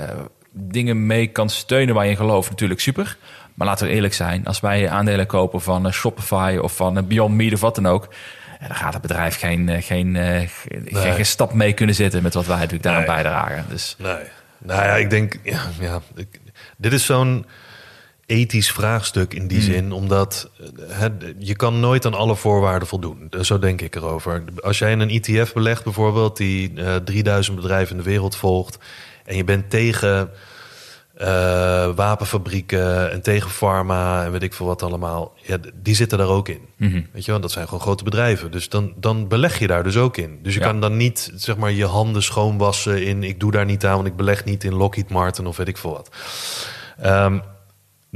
[0.52, 3.16] dingen mee kan steunen waar je in gelooft, natuurlijk super.
[3.54, 7.02] Maar laten we eerlijk zijn, als wij aandelen kopen van eh, Shopify of van eh,
[7.04, 8.08] Beyond Meat of wat dan ook...
[8.66, 10.16] dan gaat het bedrijf geen, geen,
[10.84, 13.14] geen, stap mee kunnen zitten met wat wij natuurlijk daaraan Nee.
[13.14, 13.64] bijdragen.
[13.68, 14.16] Dus Nee.
[14.58, 16.40] Nou ja, ik denk, ja, ja ik-
[16.76, 17.46] dit is zo'n
[18.32, 19.72] ethisch vraagstuk in die Hmm.
[19.72, 23.26] zin, omdat eh, het, je kan nooit aan alle voorwaarden voldoen.
[23.30, 24.42] Dus Zo denk ik erover.
[24.60, 28.78] Als jij in een ETF belegt bijvoorbeeld, die eh 3000 bedrijven in de wereld volgt,
[29.24, 30.30] en je bent tegen
[31.16, 36.28] eh, wapenfabrieken en tegen pharma en weet ik veel wat allemaal, ja, die zitten daar
[36.28, 36.60] ook in.
[36.76, 37.00] Mhm.
[37.12, 38.50] Weet je wel, dat zijn gewoon grote bedrijven.
[38.50, 40.38] Dus dan, dan beleg je daar dus ook in.
[40.42, 40.66] Dus je Ja.
[40.66, 43.22] kan dan niet zeg maar, je handen schoonwassen in...
[43.22, 45.76] ik doe daar niet aan, want ik beleg niet in Lockheed Martin of weet ik
[45.76, 46.10] veel wat.
[47.00, 47.38] Ehm,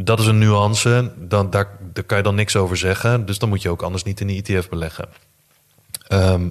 [0.04, 1.12] dat is een nuance.
[1.18, 3.26] Dan, daar, daar kan je dan niks over zeggen.
[3.26, 5.08] Dus dan moet je ook anders niet in de ETF beleggen.
[6.08, 6.50] Ehm,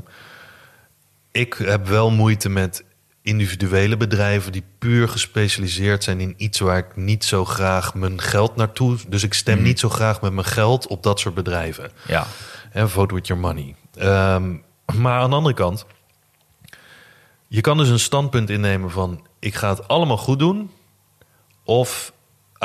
[1.32, 2.84] ik heb wel moeite met
[3.22, 8.56] individuele bedrijven die puur gespecialiseerd zijn in iets waar ik niet zo graag mijn geld
[8.56, 8.98] naartoe.
[9.08, 11.92] Dus ik stem niet zo graag met mijn geld op dat soort bedrijven.
[12.08, 12.28] ja,
[12.72, 13.76] En vote with your money.
[13.96, 14.56] Ehm,
[14.94, 15.86] maar aan de andere kant,
[17.48, 20.72] je kan dus een standpunt innemen van ik ga het allemaal goed doen
[21.64, 22.14] of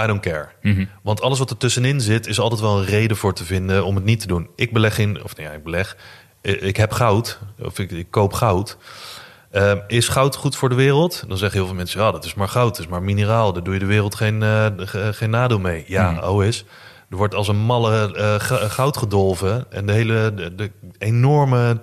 [0.02, 0.48] I don't care.
[0.62, 0.84] Mhm.
[1.02, 3.94] Want alles wat er tussenin zit, is altijd wel een reden voor te vinden om
[3.94, 4.48] het niet te doen.
[4.56, 5.96] Ik beleg in, of nee, ja, ik beleg,
[6.42, 8.76] eh, ik heb goud, of ik, ik koop goud.
[9.50, 11.24] Ehm, is goud goed voor de wereld?
[11.28, 13.52] Dan zeggen heel veel mensen, ja, dat is maar goud, dat is maar mineraal.
[13.52, 15.84] Daar doe je de wereld geen, eh, ge- geen nadeel mee.
[15.86, 16.24] Ja, Mhm.
[16.24, 16.64] oh is.
[17.10, 18.34] Er wordt als een malle eh,
[18.70, 19.66] goud gedolven.
[19.70, 21.78] En de hele de, de enorme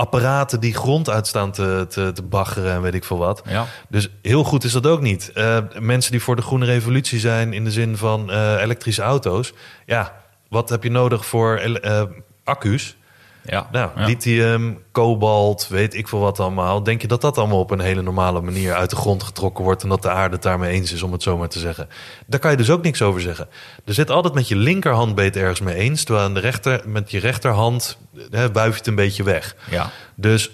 [0.00, 3.42] apparaten die grond uitstaan te, te, te baggeren en weet ik veel wat.
[3.48, 3.66] ja.
[3.88, 5.32] Dus heel goed is dat ook niet.
[5.32, 9.52] Eh, mensen die voor de groene revolutie zijn in de zin van eh, elektrische auto's.
[9.86, 10.14] Ja,
[10.48, 12.02] wat heb je nodig voor eh,
[12.44, 12.96] accu's?
[13.42, 13.68] Ja.
[13.72, 14.06] Nou, Ja.
[14.06, 16.82] lithium, kobalt, weet ik veel wat allemaal.
[16.82, 19.82] Denk je dat dat allemaal op een hele normale manier uit de grond getrokken wordt...
[19.82, 21.88] en dat de aarde het daarmee eens is, om het zo maar te zeggen?
[22.26, 23.48] Daar kan je dus ook niks over zeggen.
[23.84, 26.04] Er zit altijd met je linkerhand beet ergens mee eens...
[26.04, 27.98] terwijl aan de rechter, met je rechterhand
[28.30, 29.56] hè, je het een beetje weg.
[29.70, 29.90] Ja.
[30.14, 30.50] Dus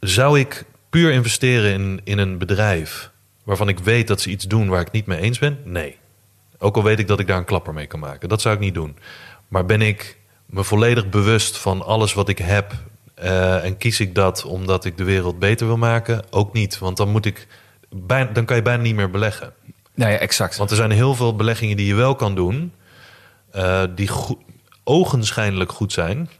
[0.00, 3.10] zou ik puur investeren in, in een bedrijf...
[3.44, 5.58] waarvan ik weet dat ze iets doen waar ik niet mee eens ben?
[5.64, 5.98] Nee.
[6.58, 8.28] Ook al weet ik dat ik daar een klapper mee kan maken.
[8.28, 8.96] Dat zou ik niet doen.
[9.48, 12.72] Maar ben ik me volledig bewust van alles wat ik heb...
[13.14, 16.22] eh, en kies ik dat omdat ik de wereld beter wil maken?
[16.30, 17.46] Ook niet, want dan, moet ik,
[17.90, 19.52] bij, dan kan je bijna niet meer beleggen.
[19.94, 20.56] Nou ja, exact.
[20.56, 22.72] Want er zijn heel veel beleggingen die je wel kan doen...
[23.50, 24.38] eh, die go-
[24.84, 26.30] ogenschijnlijk goed zijn...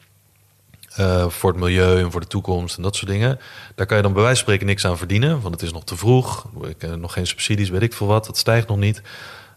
[0.94, 3.38] eh, voor het milieu en voor de toekomst en dat soort dingen.
[3.74, 5.40] Daar kan je dan bij wijze van spreken niks aan verdienen...
[5.40, 8.26] want het is nog te vroeg, ik, eh, nog geen subsidies, weet ik veel wat...
[8.26, 9.02] dat stijgt nog niet.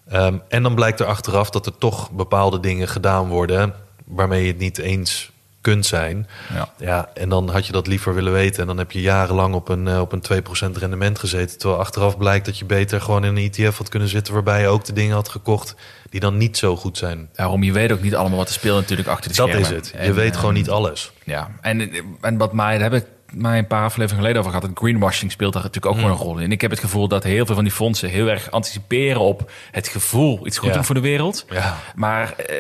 [0.08, 3.74] Ehm, en dan blijkt er achteraf dat er toch bepaalde dingen gedaan worden...
[4.10, 5.32] waarmee je het niet eens
[5.62, 6.28] kunt zijn.
[6.54, 6.70] Ja.
[6.78, 8.62] Ja, en dan had je dat liever willen weten.
[8.62, 11.58] En dan heb je jarenlang op een, eh, op een 2% rendement gezeten.
[11.58, 14.34] Terwijl achteraf blijkt dat je beter gewoon in een ETF had kunnen zitten...
[14.34, 15.76] waarbij je ook de dingen had gekocht
[16.10, 17.30] die dan niet zo goed zijn.
[17.34, 19.70] Daarom, je weet ook niet allemaal wat er speelt natuurlijk achter de Dat schermen.
[19.70, 19.88] is het.
[19.94, 21.12] Je En, weet eh, gewoon niet alles.
[21.24, 21.92] Ja, en,
[22.22, 24.70] en wat mij, daar heb ik mij een paar afleveringen geleden over gehad.
[24.70, 26.52] Het greenwashing speelt daar natuurlijk ook gewoon een rol in.
[26.52, 29.88] Ik heb het gevoel dat heel veel van die fondsen heel erg anticiperen op het
[29.88, 30.74] gevoel iets goed Ja.
[30.74, 31.46] doen voor de wereld.
[31.50, 31.78] Ja.
[31.96, 32.56] Maar eh,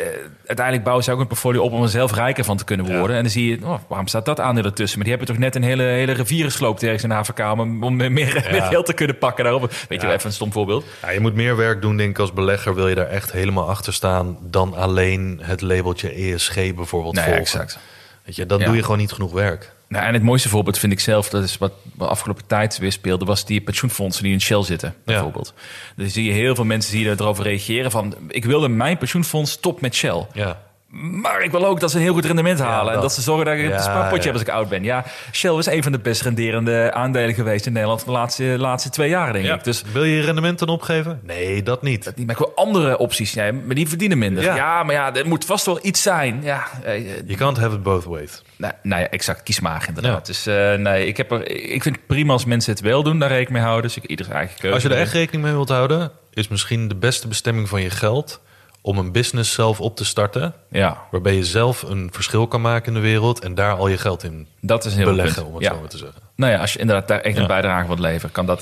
[0.45, 3.15] uiteindelijk bouwen ze ook een portfolio op om er zelf rijker van te kunnen worden.
[3.15, 4.97] En dan zie je, oh, waarom staat dat aandeel ertussen?
[4.99, 7.95] Maar die hebben toch net een hele, hele rivier gesloopt ergens in Afrika om, om
[8.13, 8.27] meer,
[8.71, 9.71] geld te kunnen pakken daarop.
[9.89, 10.85] Weet je, wel, even een stom voorbeeld.
[11.01, 12.75] Ja, je moet meer werk doen, denk ik, als belegger.
[12.75, 14.37] Wil je daar echt helemaal achter staan...
[14.41, 17.41] dan alleen het labeltje ESG bijvoorbeeld Nee, volgen.
[17.41, 17.79] exact.
[18.25, 19.71] Weet je, dan doe je gewoon niet genoeg werk.
[19.89, 22.91] Nou, en het mooiste voorbeeld vind ik zelf, dat is wat de afgelopen tijd weer
[22.91, 25.53] speelde, was die pensioenfondsen die in Shell zitten, bijvoorbeeld.
[25.95, 29.81] Dus zie je heel veel mensen die erover reageren van, ik wilde mijn pensioenfonds stop
[29.81, 30.25] met Shell.
[30.33, 30.61] Ja.
[30.91, 32.87] Maar ik wil ook dat ze een heel goed rendement halen.
[32.87, 33.01] en dat.
[33.01, 34.83] dat ze zorgen dat ik Ja, een spaarpotje heb als ik oud ben.
[34.83, 38.89] Ja, Shell is een van de best renderende aandelen geweest in Nederland de laatste, laatste
[38.89, 39.63] twee jaar, denk ik.
[39.63, 41.19] Dus Wil je rendement dan opgeven?
[41.23, 42.11] Nee, dat niet.
[42.15, 43.33] die maken wel andere opties.
[43.33, 44.43] Ja, maar die verdienen minder.
[44.43, 44.83] Ja.
[44.83, 46.39] Maar ja, er moet vast wel iets zijn.
[46.43, 48.41] Ja, eh, eh, Je can't have it both ways.
[48.55, 49.43] Nou, nou ja, exact.
[49.43, 50.25] Kies maar inderdaad.
[50.25, 53.19] Dus eh, nee, ik, heb er, ik vind het prima als mensen het wel doen.
[53.19, 53.83] Daar rekening mee houden.
[53.83, 54.73] Dus ik ieder zijn eigen keuze.
[54.73, 56.11] Als je er echt rekening mee wilt houden...
[56.33, 58.41] is misschien de beste bestemming van je geld...
[58.81, 60.53] om een business zelf op te starten...
[60.69, 63.39] Ja, waarbij je zelf een verschil kan maken in de wereld...
[63.39, 65.47] en daar al je geld in dat is heel beleggen, punt.
[65.47, 65.73] om het ja.
[65.73, 66.21] zo maar te zeggen.
[66.35, 67.47] Nou ja, als je inderdaad daar echt een Ja.
[67.47, 68.59] bijdrage wilt leveren, kan dat,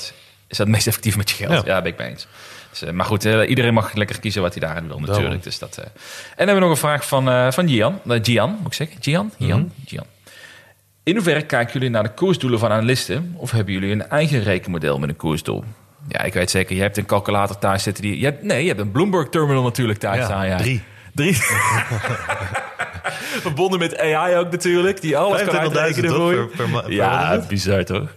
[0.47, 1.65] is dat het meest effectief met je geld.
[1.65, 1.81] Ja, Ja.
[1.81, 2.27] ben ik mee eens.
[2.69, 5.23] Dus, eh, maar goed, eh, iedereen mag lekker kiezen wat hij daarin wil natuurlijk.
[5.23, 5.41] Daarom.
[5.43, 5.83] Dus dat, eh.
[5.85, 5.91] En
[6.35, 7.99] dan hebben we nog een vraag van, van Gian.
[8.05, 8.97] Uh, Gian, moet ik zeggen?
[9.01, 9.31] Gian?
[9.39, 9.59] Gian?
[9.59, 9.69] Mhm.
[9.85, 10.05] Gian.
[11.03, 13.33] In hoeverre kijken jullie naar de koersdoelen van analisten?
[13.37, 15.63] Of hebben jullie een eigen rekenmodel met een koersdoel?
[16.07, 18.19] Ja, ik weet zeker, je hebt een calculator thuis zitten die...
[18.19, 20.47] Je hebt, nee, je hebt een Bloomberg terminal natuurlijk thuis Ja, staan.
[20.47, 20.57] Ja.
[20.57, 20.81] drie.
[21.13, 21.37] Drie.
[23.41, 26.37] Verbonden met AI ook natuurlijk, die alles kan 25.000 uitrekenen voor je.
[26.45, 28.09] Per- per ma- per ja, bizar toch?
[28.09, 28.15] 25.000.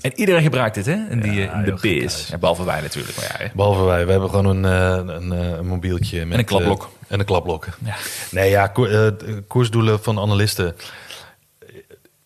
[0.00, 0.96] En iedereen gebruikt dit, hè?
[1.10, 2.28] In, die, Ja, de biz.
[2.28, 3.16] Ja, behalve wij natuurlijk.
[3.16, 3.50] Maar ja.
[3.54, 4.04] Behalve wij.
[4.06, 6.26] We hebben gewoon een, eh, een, eh, een mobieltje.
[6.26, 6.82] Met, een klapblok.
[6.82, 7.66] eh, en een klapblok.
[7.84, 7.94] Ja.
[8.30, 9.10] Nee, ja, ko-
[9.48, 10.76] koersdoelen van analisten.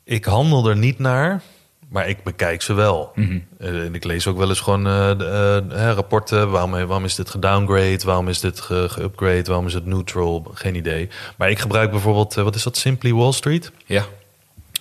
[0.04, 1.40] Ik handel er niet naar,
[1.90, 3.12] maar ik bekijk ze wel.
[3.14, 3.38] Mhm.
[3.58, 6.50] Eh, en ik lees ook wel eens gewoon eh, de, eh, rapporten.
[6.50, 8.00] Waarom, waarom is dit gedowngrade?
[8.04, 9.42] Waarom is dit ge- geupgrade?
[9.44, 10.50] Waarom is het neutral?
[10.54, 11.08] Geen idee.
[11.36, 12.76] Maar ik gebruik bijvoorbeeld, wat is dat?
[12.76, 13.70] Simply Wall Street.
[13.86, 14.04] ja.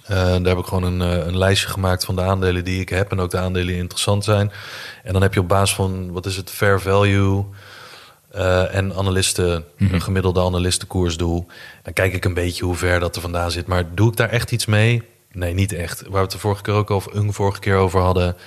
[0.07, 3.20] Daar heb ik gewoon een, een lijstje gemaakt van de aandelen die ik heb en
[3.20, 4.51] ook de aandelen die interessant zijn.
[5.03, 7.45] En dan heb je op basis van, wat is het, fair value
[8.72, 11.47] en analisten, een gemiddelde analistenkoersdoel.
[11.84, 13.68] Dan kijk ik een beetje hoe ver dat er vandaan zit.
[13.68, 15.03] Maar doe ik daar echt iets mee?
[15.32, 16.02] Nee, niet echt.
[16.02, 18.38] Waar we het de vorige keer ook over, een vorige keer over hadden.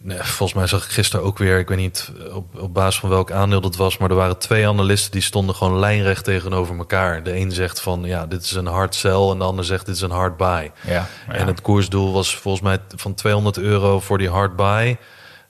[0.00, 3.08] Nee, volgens mij zag ik gisteren ook weer, ik weet niet op, op basis van
[3.08, 7.22] welk aandeel dat was, maar er waren twee analisten die stonden gewoon lijnrecht tegenover elkaar.
[7.22, 9.94] De een zegt van ja, dit is een hard sell en de ander zegt dit
[9.94, 10.70] is een hard buy.
[10.86, 11.06] Ja.
[11.28, 14.96] En het koersdoel was volgens mij van 200 euro voor die hard buy,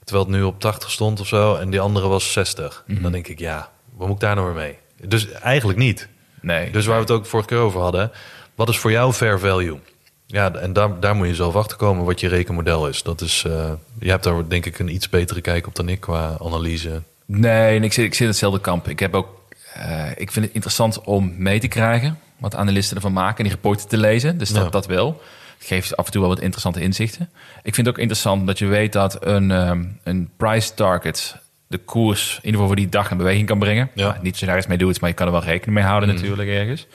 [0.03, 2.83] terwijl het nu op 80 stond of zo, en die andere was 60.
[2.87, 4.77] Dan denk ik ja, wat moet ik daar nou weer mee?
[5.07, 6.07] Dus eigenlijk niet.
[6.41, 6.71] Nee.
[6.71, 8.11] Dus waar we het ook vorige keer over hadden,
[8.55, 9.79] wat is voor jou fair value?
[10.25, 13.03] Ja, en daar, daar moet je zelf achter komen wat je rekenmodel is.
[13.03, 15.99] Dat is, eh, je hebt daar denk ik een iets betere kijk op dan ik
[15.99, 17.01] qua analyse.
[17.25, 18.87] Nee, ik zit, ik zit in hetzelfde kamp.
[18.87, 19.27] Ik, heb ook,
[19.73, 23.53] eh, ik vind het interessant om mee te krijgen wat analisten ervan maken en die
[23.53, 24.37] rapporten te lezen.
[24.37, 24.69] Dus dat, Ja.
[24.69, 25.21] dat wel.
[25.57, 27.29] Het geeft af en toe wel wat interessante inzichten.
[27.63, 31.35] Ik vind het ook interessant dat je weet dat een, ehm, een price target
[31.67, 33.89] de koers in ieder geval voor die dag in beweging kan brengen.
[33.93, 34.07] Ja.
[34.07, 36.15] Nou, niet je daar iets mee doet, maar je kan er wel rekening mee houden
[36.15, 36.87] natuurlijk ergens.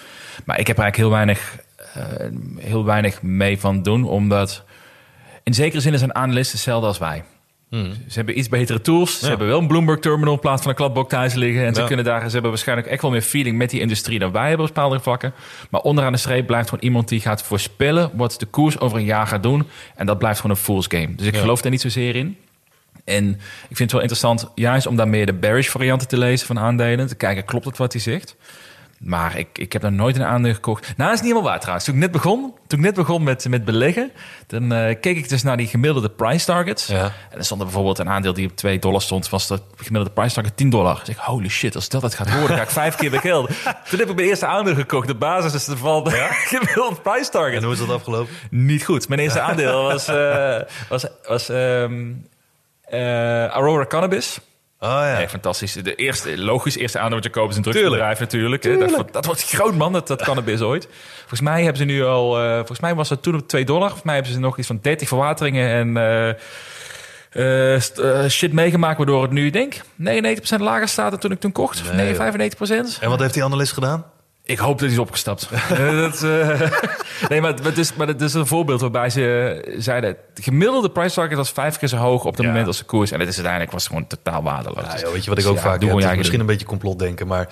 [0.45, 1.59] Maar ik heb er eigenlijk heel weinig,
[1.95, 4.65] eh, heel weinig mee van doen, omdat
[5.43, 7.25] in zekere zin zijn analisten hetzelfde als wij.
[7.71, 9.19] Ze hebben iets betere tools.
[9.19, 9.29] Ze Ja.
[9.31, 11.67] hebben wel een Bloomberg terminal in plaats van een kladblok thuis liggen.
[11.67, 14.33] En ze kunnen daar, ze hebben waarschijnlijk echt wel meer feeling met die industrie dan
[14.33, 15.33] wij hebben op bepaalde vlakken.
[15.71, 19.05] Maar onderaan de streep blijft gewoon iemand die gaat voorspellen wat de koers over een
[19.05, 19.67] jaar gaat doen.
[19.97, 21.15] En dat blijft gewoon een fool's game.
[21.15, 21.41] Dus ik Ja.
[21.41, 22.37] geloof daar niet zozeer in.
[23.05, 23.29] En
[23.69, 26.59] ik vind het wel interessant, juist om daar meer de bearish varianten te lezen van
[26.59, 27.07] aandelen.
[27.07, 28.37] Te kijken, klopt het wat hij zegt?
[29.01, 30.83] Maar ik, ik heb daar nooit een aandeel gekocht.
[30.83, 31.85] Nou, dat is niet helemaal waar trouwens.
[31.85, 34.11] Toen ik net begon, toen ik net begon met, met beleggen,
[34.47, 36.87] dan eh, keek ik dus naar die gemiddelde price targets.
[36.87, 37.13] Ja.
[37.31, 40.11] En er stond er bijvoorbeeld een aandeel die op 2 dollar stond, was de gemiddelde
[40.11, 40.99] price target 10 dollar.
[40.99, 43.47] Dus ik, holy shit, als dat het gaat worden, ga ik vijf keer weer geld.
[43.89, 45.07] Toen heb ik mijn eerste aandeel gekocht.
[45.07, 47.57] De basis is van de gemiddelde price target.
[47.57, 48.35] En hoe is dat afgelopen?
[48.51, 49.09] Niet goed.
[49.09, 52.15] Mijn eerste aandeel was, eh, was, was ehm, eh,
[53.53, 54.39] Aurora Cannabis.
[54.83, 55.19] Oh ja.
[55.21, 55.73] Ja, fantastisch.
[55.73, 58.63] De eerste, logisch, eerste aandeel wat je koopt is een drugsbedrijf natuurlijk.
[58.63, 60.89] Dat, wordt- dat wordt groot man, dat, dat cannabis ooit.
[61.19, 63.83] Volgens mij hebben ze nu al, eh, volgens mij was dat toen op 2 dollar.
[63.83, 66.29] Volgens mij hebben ze nog iets van 30 verwateringen en eh,
[67.31, 67.75] eh,
[68.25, 71.53] eh, shit meegemaakt, waardoor het nu, ik denk, 99% lager staat dan toen ik toen
[71.53, 71.83] kocht.
[71.85, 72.17] Nee, Nee, joh.
[72.97, 72.99] 95%.
[73.01, 74.05] En wat heeft die analist gedaan?
[74.51, 75.49] Ik hoop dat hij is opgestapt.
[75.71, 76.61] Eh, dat, eh,
[77.31, 80.17] nee, maar het is, maar het is een voorbeeld waarbij ze zeiden...
[80.35, 82.49] de gemiddelde price target was vijf keer zo hoog op het Ja.
[82.49, 83.11] moment als de koers.
[83.11, 84.85] En het is uiteindelijk was het gewoon totaal waardeloos.
[84.85, 86.47] Ja, joh, weet je wat ik dus ook ja, vaak doe Het eigen Misschien een
[86.47, 87.49] beetje complotdenken, maar...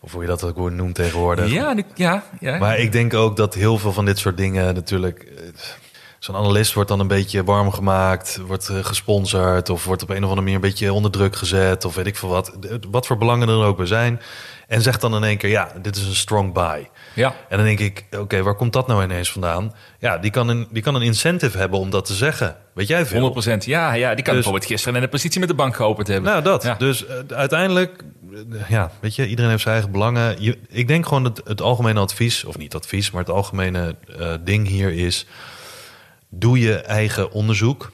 [0.00, 1.50] Of hoe je dat ook noemt tegenwoordig.
[1.50, 2.58] Ja, nu- ja, ja.
[2.58, 5.18] Maar ik denk ook dat heel veel van dit soort dingen natuurlijk...
[5.20, 5.42] eh,
[6.18, 9.70] Zo'n analist wordt dan een beetje warm gemaakt, wordt eh, gesponsord...
[9.70, 11.84] of wordt op een of andere manier een beetje onder druk gezet...
[11.84, 12.52] of weet ik veel wat.
[12.90, 14.20] Wat voor belangen er dan ook bij zijn.
[14.66, 16.88] En zegt dan in één keer, ja, dit is een strong buy.
[17.14, 17.34] ja.
[17.48, 19.74] En dan denk ik, oké, waar komt dat nou ineens vandaan?
[19.98, 22.56] Ja, die kan, een, die kan een incentive hebben om dat te zeggen.
[22.74, 23.42] Weet jij veel?
[23.44, 23.56] 100%.
[23.58, 26.30] Ja, ja, die kan Dus- bijvoorbeeld gisteren in de positie met de bank geopend hebben.
[26.30, 26.62] Nou, dat.
[26.62, 26.74] Ja.
[26.74, 28.02] Dus eh, uiteindelijk,
[28.32, 30.42] eh, ja, weet je, iedereen heeft zijn eigen belangen.
[30.42, 34.32] Je, ik denk gewoon dat het algemene advies, of niet advies, maar het algemene eh,
[34.40, 35.26] ding hier is:
[36.28, 37.92] doe je eigen onderzoek.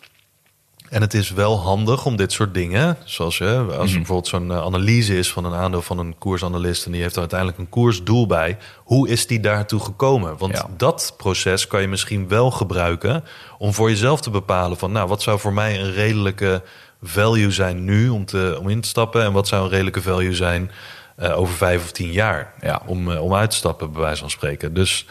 [0.93, 4.51] En het is wel handig om dit soort dingen, zoals hè, als er bijvoorbeeld zo'n
[4.51, 7.69] eh, analyse is van een aandeel van een koersanalist en die heeft er uiteindelijk een
[7.69, 8.59] koersdoel bij.
[8.85, 10.37] Hoe is die daartoe gekomen?
[10.39, 10.67] Want Ja.
[10.77, 13.25] dat proces kan je misschien wel gebruiken
[13.59, 16.63] om voor jezelf te bepalen van, nou, wat zou voor mij een redelijke
[17.03, 20.35] value zijn nu om, te, om in te stappen en wat zou een redelijke value
[20.35, 20.71] zijn
[21.17, 22.83] eh, over vijf of tien jaar Ja.
[22.87, 24.75] om, eh, om uit te stappen, bij wijze van spreken.
[24.75, 25.07] Dus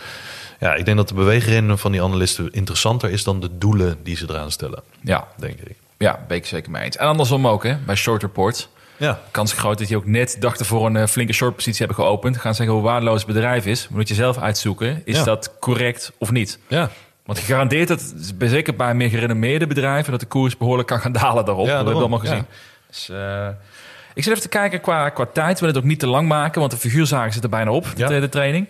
[0.62, 4.16] ja, ik denk dat de beweegredenen van die analisten interessanter is dan de doelen die
[4.16, 5.76] ze eraan stellen, Ja, denk ik.
[5.97, 6.97] ja, ben ik zeker mee eens.
[6.97, 8.70] En andersom ook, hè, bij short report.
[8.97, 12.05] Ja, Kans groot dat die ook net dachten voor een eh, flinke short positie hebben
[12.05, 12.38] geopend.
[12.38, 13.88] Gaan zeggen hoe waardeloos het bedrijf is.
[13.89, 15.24] Moet je zelf uitzoeken, is Ja.
[15.24, 16.59] dat correct of niet?
[16.68, 16.89] ja.
[17.26, 21.45] Want gegarandeerd dat, zeker bij meer gerenommeerde bedrijven, dat de koers behoorlijk kan gaan dalen
[21.45, 21.66] daarop.
[21.66, 22.45] Ja, dat hebben we allemaal gezien.
[22.88, 23.47] Dus, eh,
[24.14, 25.53] ik zit even te kijken qua, qua tijd.
[25.53, 28.20] We willen het ook niet te lang maken, want de figuurzagen zitten bijna op, de,
[28.20, 28.68] de training.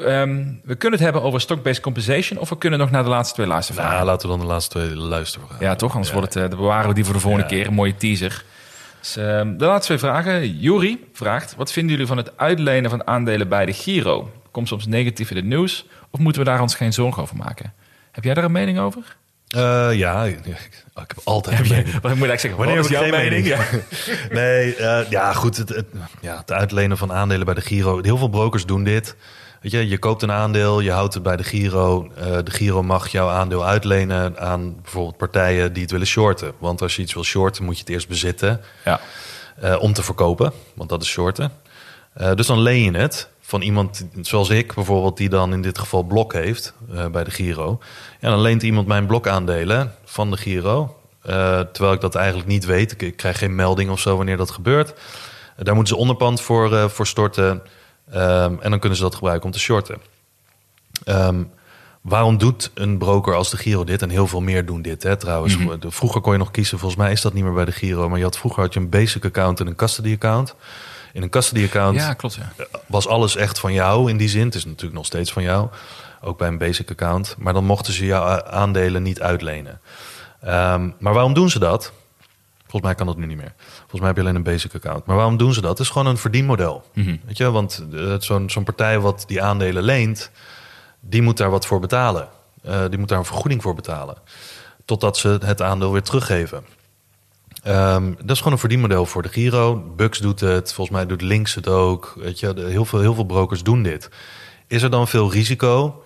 [0.00, 3.34] Ehm, we kunnen het hebben over stock-based compensation, of we kunnen nog naar de laatste
[3.34, 3.92] twee luistervragen.
[3.94, 5.46] Nou, laten we dan de laatste twee luisteren.
[5.60, 5.92] Ja, toch?
[5.94, 7.50] Anders wordt het, eh, dan bewaren we die voor de volgende Ja.
[7.56, 7.66] keer.
[7.66, 8.44] Een mooie teaser.
[9.00, 10.58] Dus, ehm, de laatste twee vragen.
[10.58, 14.32] Juri vraagt: Wat vinden jullie van het uitlenen van aandelen bij de Giro?
[14.50, 15.86] Komt soms negatief in het nieuws?
[16.10, 17.72] Of moeten we daar ons geen zorgen over maken?
[18.12, 19.16] Heb jij daar een mening over?
[19.48, 20.38] Eh, ja, ik,
[20.94, 21.92] heb altijd een mening.
[22.00, 22.58] Wat moet ik eigenlijk zeggen?
[22.58, 23.44] Wanneer Wat is heb jouw mening?
[23.44, 23.46] mening?
[23.46, 24.36] Ja.
[24.40, 25.56] Nee, eh, ja, goed.
[25.56, 25.86] Het, het,
[26.20, 28.02] ja, het uitlenen van aandelen bij de Giro.
[28.02, 29.16] Heel veel brokers doen dit.
[29.60, 32.08] Weet je, je koopt een aandeel, je houdt het bij de Giro.
[32.16, 36.52] Eh, de Giro mag jouw aandeel uitlenen aan bijvoorbeeld partijen die het willen shorten.
[36.58, 39.00] Want als je iets wil shorten, moet je het eerst bezitten Ja.
[39.60, 40.52] eh, om te verkopen.
[40.74, 41.52] Want dat is shorten.
[42.14, 45.78] Eh, dus dan leen je het van iemand zoals ik bijvoorbeeld, die dan in dit
[45.78, 46.72] geval blok heeft
[47.12, 47.78] bij de Giro.
[48.20, 50.96] Ja, dan leent iemand mijn blokaandelen van de Giro.
[51.72, 52.92] Terwijl ik dat eigenlijk niet weet.
[52.92, 54.94] Ik, ik krijg geen melding of zo wanneer dat gebeurt.
[55.56, 57.62] Daar moeten ze onderpand voor, voor storten.
[58.10, 59.98] Ehm, en dan kunnen ze dat gebruiken om te shorten.
[61.04, 61.42] Ehm,
[62.00, 64.02] waarom doet een broker als de Giro dit?
[64.02, 65.56] En heel veel meer doen dit hè, trouwens.
[65.80, 68.08] De- Vroeger kon je nog kiezen, volgens mij is dat niet meer bij de Giro.
[68.08, 70.54] Maar je had, vroeger had je een basic account en een custody account.
[71.12, 72.34] In een custody account ja, klopt.
[72.34, 72.52] Ja.
[72.86, 74.44] was alles echt van jou in die zin.
[74.44, 75.68] Het is natuurlijk nog steeds van jou.
[76.20, 77.34] Ook bij een basic account.
[77.38, 79.80] Maar dan mochten ze jouw aandelen niet uitlenen.
[80.40, 81.92] Ehm, maar waarom doen ze dat?
[82.68, 83.54] Volgens mij kan dat nu niet meer.
[83.78, 85.06] Volgens mij heb je alleen een basic account.
[85.06, 85.70] Maar waarom doen ze dat?
[85.70, 86.84] Het is gewoon een verdienmodel.
[87.24, 90.30] Weet je, want eh, zo'n zo'n partij wat die aandelen leent,
[91.00, 92.28] die moet daar wat voor betalen.
[92.62, 94.16] Eh, die moet daar een vergoeding voor betalen.
[94.84, 96.64] Totdat ze het aandeel weer teruggeven.
[97.62, 99.92] Ehm, dat is gewoon een verdienmodel voor de Giro.
[99.96, 102.14] Bux doet het, volgens mij doet Links het ook.
[102.16, 104.10] Weet je, heel, veel, heel veel brokers doen dit.
[104.66, 106.02] Is er dan veel risico?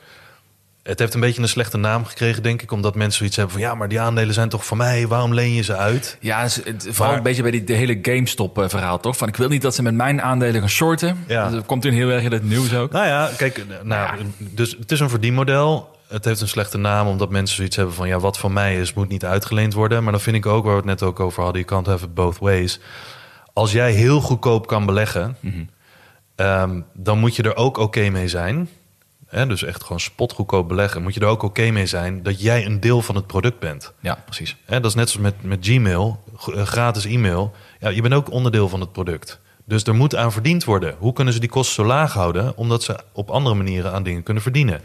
[0.83, 3.63] Het heeft een beetje een slechte naam gekregen, denk ik, omdat mensen zoiets hebben van
[3.65, 6.17] ja, maar die aandelen zijn toch van mij, waarom leen je ze uit?
[6.21, 9.17] Ja, het- vooral Maar- een beetje bij die, de hele GameStop-verhaal, toch?
[9.17, 11.25] Van ik wil niet dat ze met mijn aandelen gaan shorten.
[11.27, 11.51] Ja.
[11.51, 12.93] Dat komt toen heel erg in het nieuws ook.
[12.93, 14.25] Nou ja, kijk, nou, Ja.
[14.39, 15.91] dus het is een verdienmodel.
[16.09, 18.95] het heeft een slechte naam omdat mensen zoiets hebben van ja, wat van mij is,
[18.95, 20.03] moet niet uitgeleend worden.
[20.03, 22.05] Maar dan vind ik ook waar we het net ook over hadden, je can't have
[22.05, 22.81] it both ways.
[23.53, 25.37] Als jij heel goedkoop kan beleggen,
[26.35, 28.69] ehm, dan moet je er ook oké mee zijn.
[29.33, 31.03] Hè, dus echt gewoon spotgoedkoop beleggen.
[31.03, 33.93] Moet je er ook oké mee zijn dat jij een deel van het product bent.
[34.01, 34.57] Ja, precies.
[34.65, 36.23] Hè, dat is net zoals met, met Gmail,
[36.55, 37.53] eh, gratis e-mail.
[37.81, 39.41] Ja, je bent ook onderdeel van het product.
[39.65, 40.95] Dus er moet aan verdiend worden.
[40.99, 42.57] Hoe kunnen ze die kosten zo laag houden?
[42.57, 44.81] Omdat ze op andere manieren aan dingen kunnen verdienen.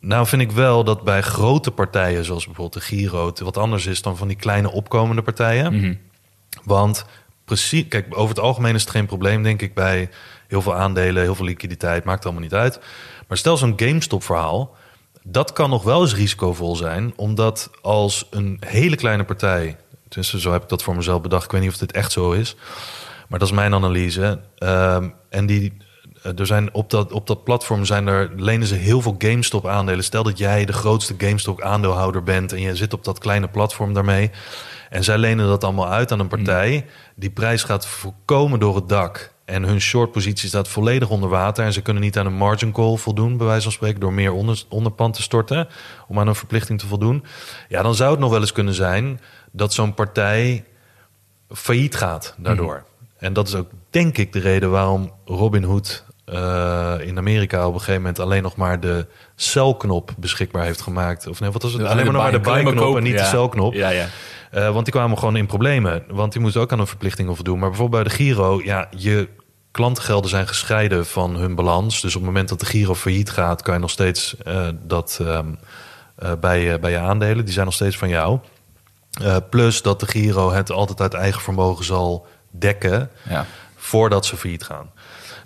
[0.00, 3.86] Nou vind ik wel dat bij grote partijen, zoals bijvoorbeeld de Giro, het wat anders
[3.86, 5.76] is dan van die kleine opkomende partijen.
[5.76, 5.94] Mhm.
[6.64, 7.04] Want
[7.44, 10.10] precies, kijk, over het algemeen is het geen probleem, denk ik, bij
[10.48, 12.80] heel veel aandelen, heel veel liquiditeit, maakt allemaal niet uit.
[13.28, 14.76] Maar stel zo'n GameStop-verhaal,
[15.22, 19.76] dat kan nog wel eens risicovol zijn, omdat als een hele kleine partij,
[20.08, 22.32] tenminste zo heb ik dat voor mezelf bedacht, ik weet niet of dit echt zo
[22.32, 22.56] is,
[23.28, 24.40] maar dat is mijn analyse.
[24.58, 25.76] ehm, en die,
[26.22, 29.66] eh, er zijn op dat, op dat platform zijn er, lenen ze heel veel GameStop
[29.66, 30.04] aandelen.
[30.04, 33.94] Stel dat jij de grootste GameStop aandeelhouder bent en je zit op dat kleine platform
[33.94, 34.30] daarmee.
[34.90, 36.86] En zij lenen dat allemaal uit aan een partij.
[37.14, 39.33] Die prijs gaat volkomen door het dak.
[39.44, 41.64] En hun shortpositie staat volledig onder water.
[41.64, 44.32] En ze kunnen niet aan een margin call voldoen, bij wijze van spreken, door meer
[44.32, 45.68] onder, onderpand te storten.
[46.08, 47.24] Om aan een verplichting te voldoen.
[47.68, 49.20] Ja, dan zou het nog wel eens kunnen zijn
[49.52, 50.64] dat zo'n partij
[51.50, 52.84] failliet gaat daardoor.
[53.18, 57.78] En dat is ook, denk ik, de reden waarom Robinhood eh in Amerika op een
[57.78, 61.26] gegeven moment alleen nog maar de celknop beschikbaar heeft gemaakt.
[61.26, 61.82] Of nee, wat was het?
[61.82, 63.72] alleen maar nog maar de buy-knop en niet de celknop.
[63.72, 64.06] Ja, ja.
[64.54, 66.02] Eh, want die kwamen gewoon in problemen.
[66.08, 67.58] Want die moesten ook aan een verplichting voldoen.
[67.58, 69.28] Maar bijvoorbeeld bij de Giro, ja, je
[69.70, 72.00] klantgelden zijn gescheiden van hun balans.
[72.00, 75.18] Dus op het moment dat de Giro failliet gaat, kan je nog steeds eh, dat
[75.22, 75.46] ehm,
[76.16, 77.44] eh, bij, je- bij je aandelen.
[77.44, 78.38] Die zijn nog steeds van jou.
[79.50, 83.46] Plus dat de Giro het altijd uit eigen vermogen zal dekken Ja.
[83.76, 84.90] voordat ze failliet gaan.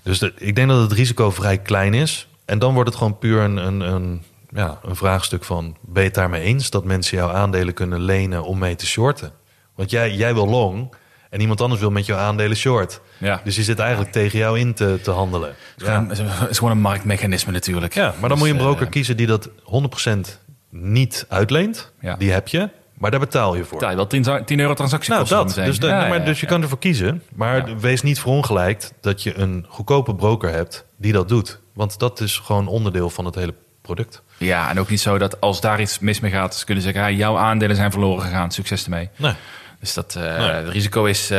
[0.03, 2.29] Dus de- ik denk dat het risico vrij klein is.
[2.45, 4.23] En dan wordt het gewoon puur een, een, een,
[4.55, 5.77] ja, een vraagstuk van...
[5.81, 9.33] ben je het daarmee eens dat mensen jouw aandelen kunnen lenen om mee te shorten?
[9.75, 10.95] Want jij, jij wil long
[11.31, 13.01] en iemand anders wil met jouw aandelen short.
[13.19, 13.41] Ja.
[13.45, 15.49] Dus die zit eigenlijk tegen jou in te, te handelen.
[15.49, 17.95] Het is gewoon- Het is gewoon een marktmechanisme natuurlijk.
[17.95, 20.39] Ja, maar dan moet je een Dus, broker eh, kiezen die dat 100%
[20.71, 21.93] niet uitleent.
[22.01, 22.15] Ja.
[22.17, 23.89] Die heb je, maar daar betaal je voor.
[23.91, 25.37] je wel 10, 10 euro Nou, transactiekosten.
[25.37, 25.47] dat.
[25.47, 25.65] meteen.
[25.65, 26.53] Dus, de- Ja, nee, maar, ja, dus je ja.
[26.53, 27.23] kan ervoor kiezen.
[27.35, 27.77] Maar Ja.
[27.77, 31.61] wees niet verongelijkt dat je een goedkope broker hebt die dat doet.
[31.75, 33.55] Want dat is gewoon onderdeel van het hele
[33.95, 34.23] product.
[34.37, 37.03] Ja, en ook niet zo dat als daar iets mis mee gaat, ze kunnen zeggen,
[37.03, 39.09] ja, jouw aandelen zijn verloren gegaan, succes ermee.
[39.17, 39.33] Nee.
[39.81, 40.51] Dus dat eh, Nee.
[40.51, 41.39] het risico is eh,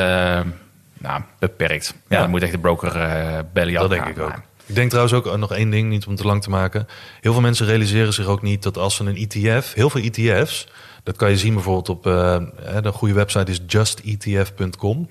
[0.98, 1.94] nou, beperkt.
[1.96, 2.22] Ja, Ja.
[2.22, 3.74] dan moet echt de broker eh bellen.
[3.74, 4.34] Dat denk ik ook.
[4.66, 6.88] Ik denk trouwens ook nog één ding, niet om te lang te maken.
[7.22, 10.68] Heel veel mensen realiseren zich ook niet dat als ze een ETF, heel veel ETF's,
[11.04, 12.04] dat kan je zien bijvoorbeeld op
[12.84, 15.08] de goede website is justetf.com.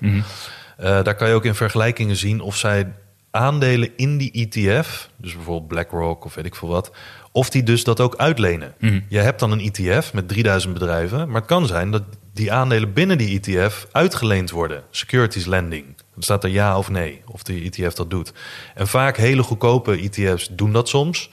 [0.77, 2.91] Eh, daar kan je ook in vergelijkingen zien of zij
[3.31, 6.91] aandelen in die ETF, dus bijvoorbeeld BlackRock of weet ik veel wat,
[7.31, 8.73] of die dus dat ook uitlenen.
[8.79, 8.99] Mhm.
[9.07, 12.03] Je hebt dan een ETF met 3000 bedrijven, maar het kan zijn dat
[12.33, 14.83] die aandelen binnen die ETF uitgeleend worden.
[14.89, 15.85] Securities lending.
[16.13, 18.33] Dan staat er ja of nee, of die ETF dat doet.
[18.75, 21.29] En vaak hele goedkope ETF's doen dat soms.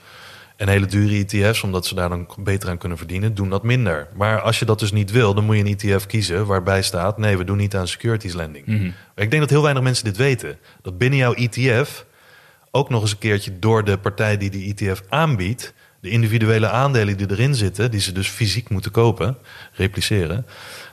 [0.55, 4.07] En hele dure ETF's, omdat ze daar dan beter aan kunnen verdienen, doen dat minder.
[4.13, 7.17] Maar als je dat dus niet wil, dan moet je een ETF kiezen waarbij staat:
[7.17, 8.65] nee, we doen niet aan securities lending.
[8.65, 8.85] Mhm.
[9.15, 10.57] Ik denk dat heel weinig mensen dit weten.
[10.81, 12.05] Dat binnen jouw ETF
[12.71, 17.17] ook nog eens een keertje door de partij die die ETF aanbiedt, de individuele aandelen
[17.17, 19.37] die erin zitten, die ze dus fysiek moeten kopen,
[19.73, 20.45] repliceren,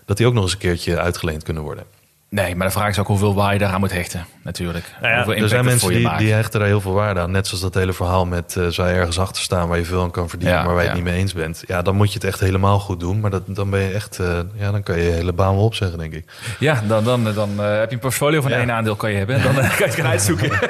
[0.04, 1.84] dat die ook nog eens een keertje uitgeleend kunnen worden.
[2.28, 4.84] Nee, maar de vraag is ook hoeveel waarde je daaraan moet hechten, natuurlijk.
[5.00, 7.30] hoeveel er impact zijn mensen die, die hechten daar heel veel waarde aan.
[7.30, 10.02] Net zoals dat hele verhaal met uh, zou je ergens achter staan waar je veel
[10.02, 10.94] aan kan verdienen, Ja, maar waar je ja.
[10.94, 11.62] het niet mee eens bent.
[11.66, 13.20] Ja, dan moet je het echt helemaal goed doen.
[13.20, 15.64] Maar dat, dan ben je echt, uh, ja, dan kan je je hele baan wel
[15.64, 16.24] opzeggen, denk ik.
[16.58, 18.56] Ja, dan, dan, dan uh, heb je een portfolio van Ja.
[18.56, 19.42] één aandeel kan je hebben.
[19.42, 20.50] Dan uh, kan je het gaan uitzoeken.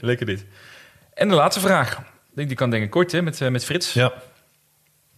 [0.00, 0.44] Lekker dit.
[1.14, 1.98] En de laatste vraag.
[2.44, 3.92] Die kan denk ik kort hè, met, uh, met Frits.
[3.92, 4.12] Ja.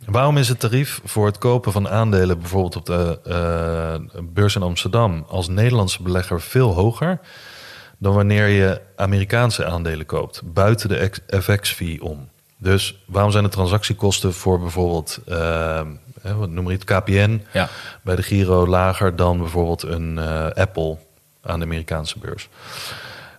[0.04, 3.20] Waarom is het tarief voor het kopen van aandelen bijvoorbeeld op de
[4.14, 7.20] uh, beurs in Amsterdam als Nederlandse belegger veel hoger
[7.98, 11.10] dan wanneer je Amerikaanse aandelen koopt, buiten de
[11.40, 12.28] FX-fee om?
[12.56, 15.80] Dus waarom zijn de transactiekosten voor bijvoorbeeld, uh,
[16.36, 17.68] wat noem je het, KPN Ja.
[18.02, 20.96] bij de Giro lager dan bijvoorbeeld een uh, Apple
[21.42, 22.48] aan de Amerikaanse beurs?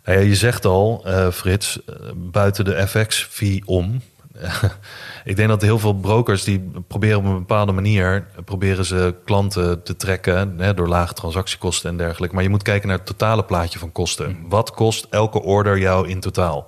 [0.09, 1.79] Nou ja, je zegt al, uh, Frits,
[2.15, 4.01] buiten de FX-fee om.
[5.23, 9.83] ik denk dat heel veel brokers die proberen op een bepaalde manier proberen ze klanten
[9.83, 12.35] te trekken hè, door lage transactiekosten en dergelijke.
[12.35, 14.37] Maar je moet kijken naar het totale plaatje van kosten.
[14.47, 16.67] Wat kost elke order jou in totaal?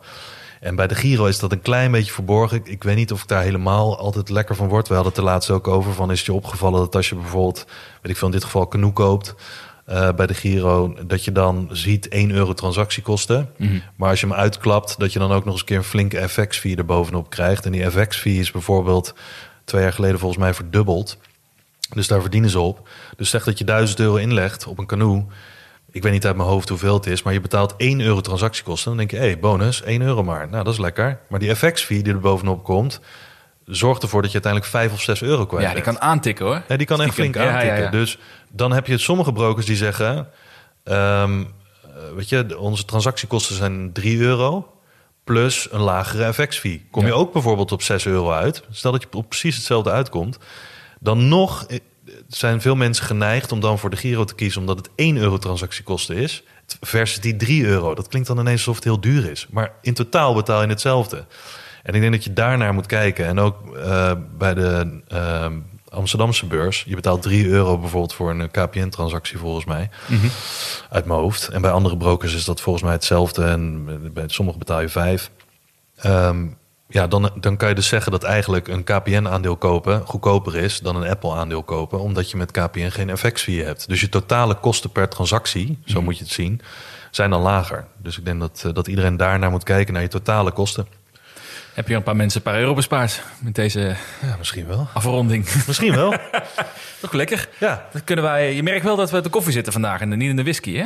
[0.60, 2.58] En bij de Giro is dat een klein beetje verborgen.
[2.58, 4.88] Ik, ik weet niet of ik daar helemaal altijd lekker van word.
[4.88, 7.16] We hadden het er laatst ook over van is het je opgevallen dat als je
[7.16, 7.66] bijvoorbeeld,
[8.02, 9.36] weet ik veel in dit geval Canoe koopt,
[9.92, 13.50] eh, bij de Giro, dat je dan ziet 1 euro transactiekosten.
[13.58, 13.80] Mhm.
[13.96, 16.30] Maar als je hem uitklapt, dat je dan ook nog eens een keer een flinke
[16.30, 17.66] FX-fee er bovenop krijgt.
[17.66, 19.14] En die FX-fee is bijvoorbeeld
[19.64, 21.18] twee jaar geleden volgens mij verdubbeld.
[21.94, 22.88] Dus daar verdienen ze op.
[23.18, 25.26] Dus zeg dat je 1000 euro inlegt op een canoe.
[25.92, 28.90] Ik weet niet uit mijn hoofd hoeveel het is, maar je betaalt 1 euro transactiekosten.
[28.90, 30.50] Dan denk je, hé, hey, bonus, 1 euro maar.
[30.50, 31.20] Nou, dat is lekker.
[31.30, 33.00] Maar die FX-fee die er bovenop komt,
[33.66, 36.62] zorgt ervoor dat je uiteindelijk 5 of 6 euro kwijt Ja, die kan aantikken hoor.
[36.68, 37.76] Ja, die kan echt flink aantikken.
[37.76, 37.90] ja, ja.
[37.90, 38.18] Dus
[38.50, 40.28] dan heb je sommige brokers die zeggen...
[40.84, 44.74] ehm, eh, weet je, onze transactiekosten zijn 3 euro...
[45.24, 46.88] plus een lagere FX-fee.
[46.92, 48.64] Kom je ook bijvoorbeeld op 6 euro uit...
[48.72, 50.38] stel dat je op precies hetzelfde uitkomt...
[51.00, 51.80] dan nog eh,
[52.28, 54.62] zijn veel mensen geneigd om dan voor de Giro te kiezen...
[54.62, 56.44] omdat het 1 euro transactiekosten is...
[56.82, 57.96] versus die 3 euro.
[57.96, 59.48] Dat klinkt dan ineens alsof het heel duur is.
[59.50, 61.26] Maar in totaal betaal je hetzelfde.
[61.84, 63.26] En ik denk dat je daarnaar moet kijken.
[63.26, 65.46] En ook eh, bij de eh,
[65.90, 66.84] Amsterdamse beurs.
[66.88, 69.90] Je betaalt 3 euro bijvoorbeeld voor een KPN-transactie volgens mij.
[70.90, 71.48] Uit mijn hoofd.
[71.48, 73.44] En bij andere brokers is dat volgens mij hetzelfde.
[73.44, 75.32] En bij sommigen betaal je 5.
[75.96, 76.46] Ehm,
[76.92, 80.96] ja, dan, dan kan je dus zeggen dat eigenlijk een KPN-aandeel kopen goedkoper is dan
[80.96, 83.88] een Apple-aandeel kopen, omdat je met KPN geen FX-fee hebt.
[83.88, 86.62] Dus je totale kosten per transactie, zo moet je het zien,
[87.12, 87.86] zijn dan lager.
[87.98, 90.88] Dus ik denk dat, eh, dat iedereen daarnaar moet kijken, naar je totale kosten.
[91.74, 93.80] Heb je een paar mensen een paar euro bespaard met deze
[94.22, 94.88] Ja, misschien wel.
[94.94, 95.48] afronding?
[95.68, 96.14] Misschien wel.
[97.02, 97.50] Toch lekker.
[97.58, 97.88] Ja.
[98.04, 100.36] Kunnen wij, je merkt wel dat we uit de koffie zitten vandaag en niet in
[100.36, 100.86] de whisky, hè?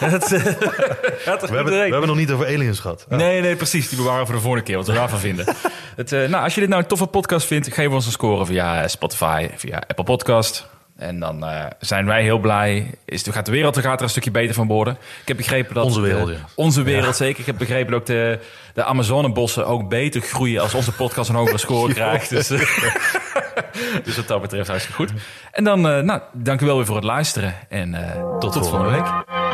[0.10, 3.06] Dat, eh, toch We hebben, we hebben nog niet over aliens gehad.
[3.08, 3.88] Nee, nee, precies.
[3.88, 5.54] Die bewaren we voor de volgende keer, wat we daarvan vinden.
[5.96, 8.46] Het, eh, nou, als je dit nou een toffe podcast vindt, geef ons een score
[8.46, 10.66] via eh, Spotify, via Apple Podcast.
[10.98, 12.90] En dan eh, zijn wij heel blij.
[13.04, 14.96] Is, gaat de wereld er gaat er een stukje beter van worden.
[15.20, 15.84] Ik heb begrepen dat...
[15.84, 16.36] Onze wereld, ja.
[16.54, 17.40] Onze wereld, zeker.
[17.40, 18.38] Ik heb begrepen dat ook de,
[18.74, 20.62] de Amazonebossen ook beter groeien...
[20.62, 22.30] als onze podcast een hogere score krijgt.
[22.38, 22.48] Dus,
[24.04, 25.12] dus wat dat betreft hartstikke goed.
[25.52, 27.54] En dan, eh nou, dank u wel weer voor het luisteren.
[27.68, 29.47] En eh, tot, volgende volgende week.